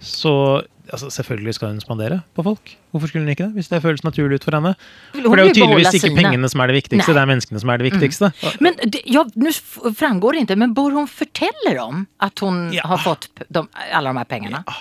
[0.00, 0.30] Så
[0.92, 2.72] altså, selvfølgelig skal hun spandere på folk.
[2.92, 3.54] Hvorfor skulle hun ikke det?
[3.56, 4.74] Hvis det føles naturlig ut for henne.
[5.14, 7.14] For det er jo tydeligvis ikke pengene som er det viktigste, Nei.
[7.16, 8.30] det er menneskene som er det viktigste.
[8.64, 9.48] Men det, ja, nu
[9.96, 12.84] framgår det ikke, men bør hun fortelle dem at hun Ja.
[12.86, 14.62] har fått de, alle de her pengene?
[14.66, 14.76] Ja.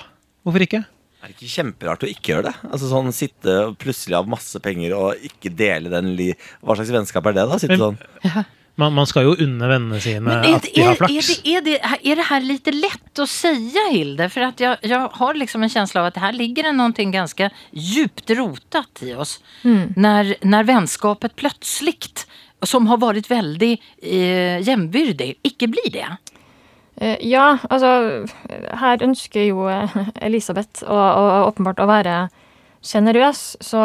[0.46, 0.84] Hvorfor ikke?
[0.86, 2.56] Det Er ikke kjemperart å ikke gjøre det?
[2.70, 6.28] Altså sånn Sitte og plutselig ha masse penger og ikke dele den li
[6.62, 7.58] Hva slags vennskap er det, da?
[7.58, 7.98] Sitte sånn.
[8.22, 8.46] sånn
[8.76, 11.42] Man, man skal jo unne vennene sine Men är, at de har är, flaks.
[11.44, 11.80] det, är, det,
[12.12, 14.30] är det här lite lätt att säga, Hilde?
[14.30, 17.12] För att jag, jag har liksom en känsla av att det här ligger det någonting
[17.12, 19.40] ganska djupt rotat i oss.
[19.96, 22.28] När, när vänskapet plötsligt,
[22.62, 26.08] som har varit väldigt eh, jämnbyrdig, ikke blir det.
[26.98, 28.26] Eh, Ja, altså
[28.80, 32.30] Her ønsker jo eh, Elisabeth å, å, åpenbart å være
[32.84, 33.82] sjenerøs, så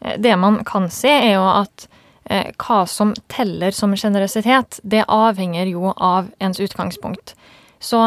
[0.00, 1.94] eh, det man kan se, er jo at eh,
[2.28, 7.32] hva som teller som sjenerøsitet, det avhenger jo av ens utgangspunkt.
[7.80, 8.02] Så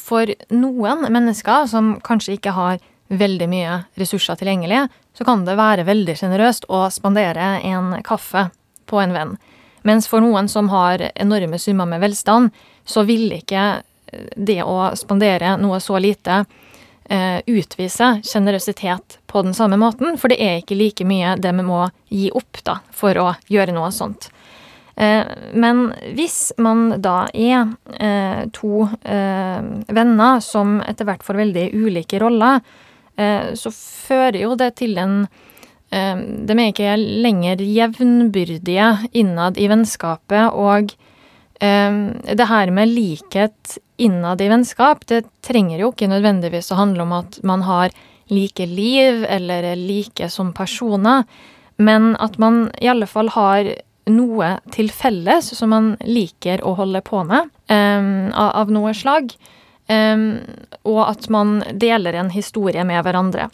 [0.00, 2.80] for noen mennesker som kanskje ikke har
[3.10, 8.48] veldig mye ressurser tilgjengelig, så kan det være veldig sjenerøst å spandere en kaffe
[8.88, 9.36] på en venn.
[9.82, 12.50] Mens for noen som har enorme summer med velstand,
[12.84, 16.44] så vil ikke eh, det å spandere noe så lite
[17.08, 21.64] eh, utvise sjenerøsitet på den samme måten, for det er ikke like mye det vi
[21.66, 24.30] må gi opp da, for å gjøre noe sånt.
[25.00, 31.70] Eh, men hvis man da er eh, to eh, venner som etter hvert får veldig
[31.74, 32.62] ulike roller,
[33.20, 35.26] så fører jo det til en
[35.92, 38.86] De er ikke lenger jevnbyrdige
[39.20, 40.94] innad i vennskapet, og
[41.60, 47.12] det her med likhet innad i vennskap, det trenger jo ikke nødvendigvis å handle om
[47.18, 47.92] at man har
[48.30, 51.24] like liv eller er like som personer,
[51.76, 53.70] men at man i alle fall har
[54.10, 59.32] noe til felles som man liker å holde på med, um, av, av noe slag.
[59.90, 60.38] Um,
[60.86, 63.48] og at man deler en historie med hverandre.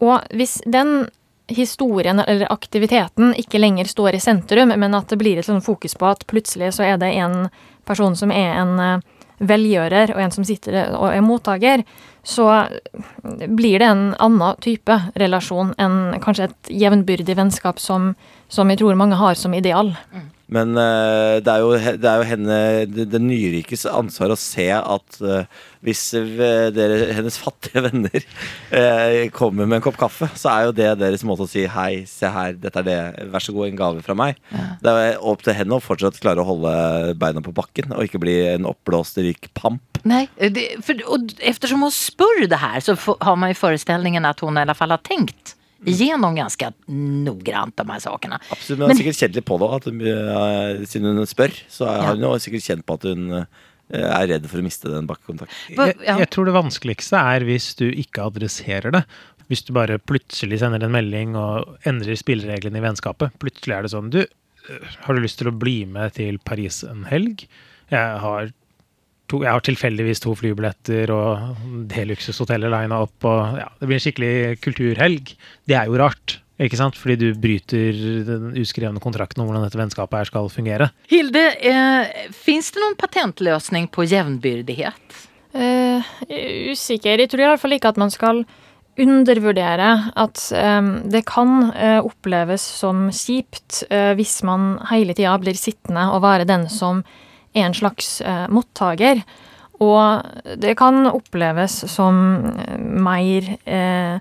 [0.00, 1.08] Og hvis den
[1.46, 5.94] historien eller aktiviteten ikke lenger står i sentrum, men at det blir et sånn fokus
[5.98, 7.46] på at plutselig så er det en
[7.86, 9.04] person som er en eh,
[9.38, 11.84] velgjører, og en som sitter og er mottaker,
[12.26, 12.46] så
[13.22, 18.14] blir det en annen type relasjon enn kanskje et jevnbyrdig vennskap som,
[18.48, 19.92] som jeg tror mange har som ideal.
[20.48, 24.68] Men uh, det, er jo, det er jo henne, det- det nyrikes ansvar å se
[24.78, 25.42] at uh,
[25.86, 28.24] hvis eh, dere, hennes fattige venner
[29.30, 32.26] kommer med en kopp kaffe, så er jo det deres måte å si hei, se
[32.32, 32.96] her, dette er det,
[33.30, 34.40] vær så god, en gave fra meg.
[34.82, 36.72] Det er opp til henne å fortsatt klare å holde
[37.20, 39.82] beina på bakken og ikke bli en oppblåst rik pamp.
[40.02, 44.40] Nej, det, för, och eftersom hon spör det här så har man ju föreställningen att
[44.40, 45.45] hon i alla fall har tänkt
[45.84, 48.40] igenom ganske noggrant de her sakene.
[48.48, 49.70] Absolutt, men hun er sikkert kjent litt på det.
[49.76, 53.46] At eh, siden hun spør, så har hun jo sikkert kjent på at hun eh,
[54.00, 55.76] er redd for å miste den bakkekontakten.
[55.76, 59.04] Jeg, jeg tror det vanskeligste er hvis du ikke adresserer det.
[59.50, 63.36] Hvis du bare plutselig sender en melding og endrer spillereglene i vennskapet.
[63.42, 66.82] Plutselig er det sånn Du, øh, har du lyst til å bli med til Paris
[66.86, 67.46] en helg?
[67.92, 68.50] Jeg har,
[69.30, 73.16] to, jeg har tilfeldigvis to flybilletter og det luksushotellet lina opp.
[73.26, 75.32] Og, ja, det blir en skikkelig kulturhelg.
[75.68, 76.40] Det er jo rart.
[76.62, 76.96] Ikke sant?
[76.96, 80.90] Fordi du bryter den uskrevne kontrakten om hvordan dette vennskapet her skal fungere.
[81.10, 85.18] Hilde, eh, fins det noen patentløsning på jevnbyrdighet?
[85.56, 86.14] Eh,
[86.72, 87.20] usikker.
[87.20, 88.44] Jeg tror i hvert fall ikke at man skal
[88.96, 95.58] undervurdere at eh, det kan eh, oppleves som kjipt eh, hvis man hele tida blir
[95.60, 97.04] sittende og være den som
[97.56, 99.22] er en slags eh, mottaker.
[99.82, 102.18] Og det kan oppleves som
[102.52, 104.16] eh, mer eh,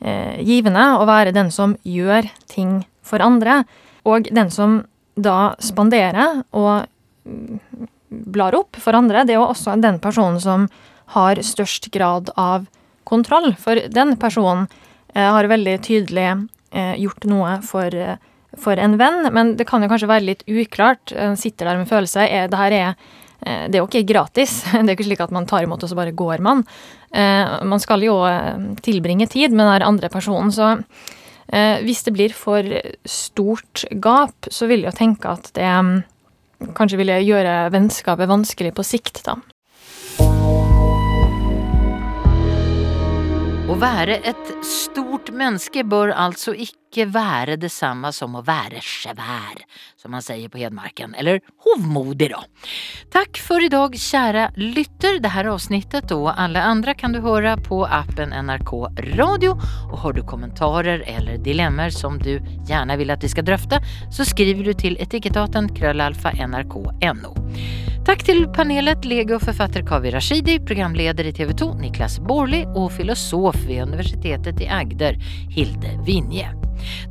[0.00, 3.62] eh, givende å være den som gjør ting for andre,
[4.04, 4.82] og den som
[5.14, 6.86] da spanderer og
[7.28, 7.60] mm,
[8.34, 10.66] blar opp for andre, det er jo også den personen som
[11.14, 12.66] har størst grad av
[13.04, 13.52] kontroll.
[13.60, 14.66] For den personen
[15.14, 16.28] eh, har veldig tydelig
[16.72, 18.16] eh, gjort noe for, eh,
[18.60, 21.12] for en venn, men det kan jo kanskje være litt uklart.
[21.16, 22.26] En sitter der med følelse.
[22.26, 24.62] Er, det her er eh, det er jo ikke gratis.
[24.72, 26.64] Det er ikke slik at man tar imot og så bare går man.
[27.12, 30.76] Eh, man skal jo eh, tilbringe tid med den andre personen, så
[31.54, 32.64] hvis det blir for
[33.04, 38.82] stort gap, så vil jeg tenke at det mm, kanskje vil gjøre vennskapet vanskelig på
[38.82, 39.36] sikt, da.
[43.64, 49.60] Å være et stort menneske bør altså ikke være det samme som å være svær,
[49.98, 52.44] som man sier på Hedmarken, eller hovmodig da.
[53.14, 55.18] Takk for i dag, kjære lytter.
[55.24, 58.72] Det her avsnittet og alle andre kan du høre på appen NRK
[59.18, 59.54] Radio,
[59.90, 62.36] og har du kommentarer eller dilemmaer som du
[62.68, 63.80] gjerne vil at vi skal drøfte,
[64.14, 67.34] så skriver du til etikettaten krøllalfa nrk.no.
[68.04, 73.86] Takk til panelet legoforfatter Kavi Rashidi, programleder i TV 2 Niklas Borli og filosof ved
[73.88, 75.16] Universitetet i Agder
[75.56, 76.52] Hilde Vinje.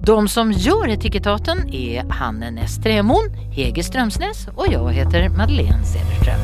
[0.03, 6.41] De som gjør Etikettaten er Hanne Næss Trämoen, Hege Strømsnes og jeg heter Madeleine Cederström.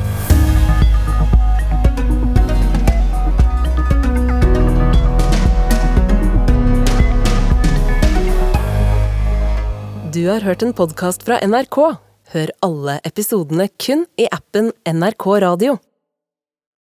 [10.12, 11.76] Du har hørt en podkast fra NRK.
[12.32, 15.78] Hør alle episodene kun i appen NRK Radio.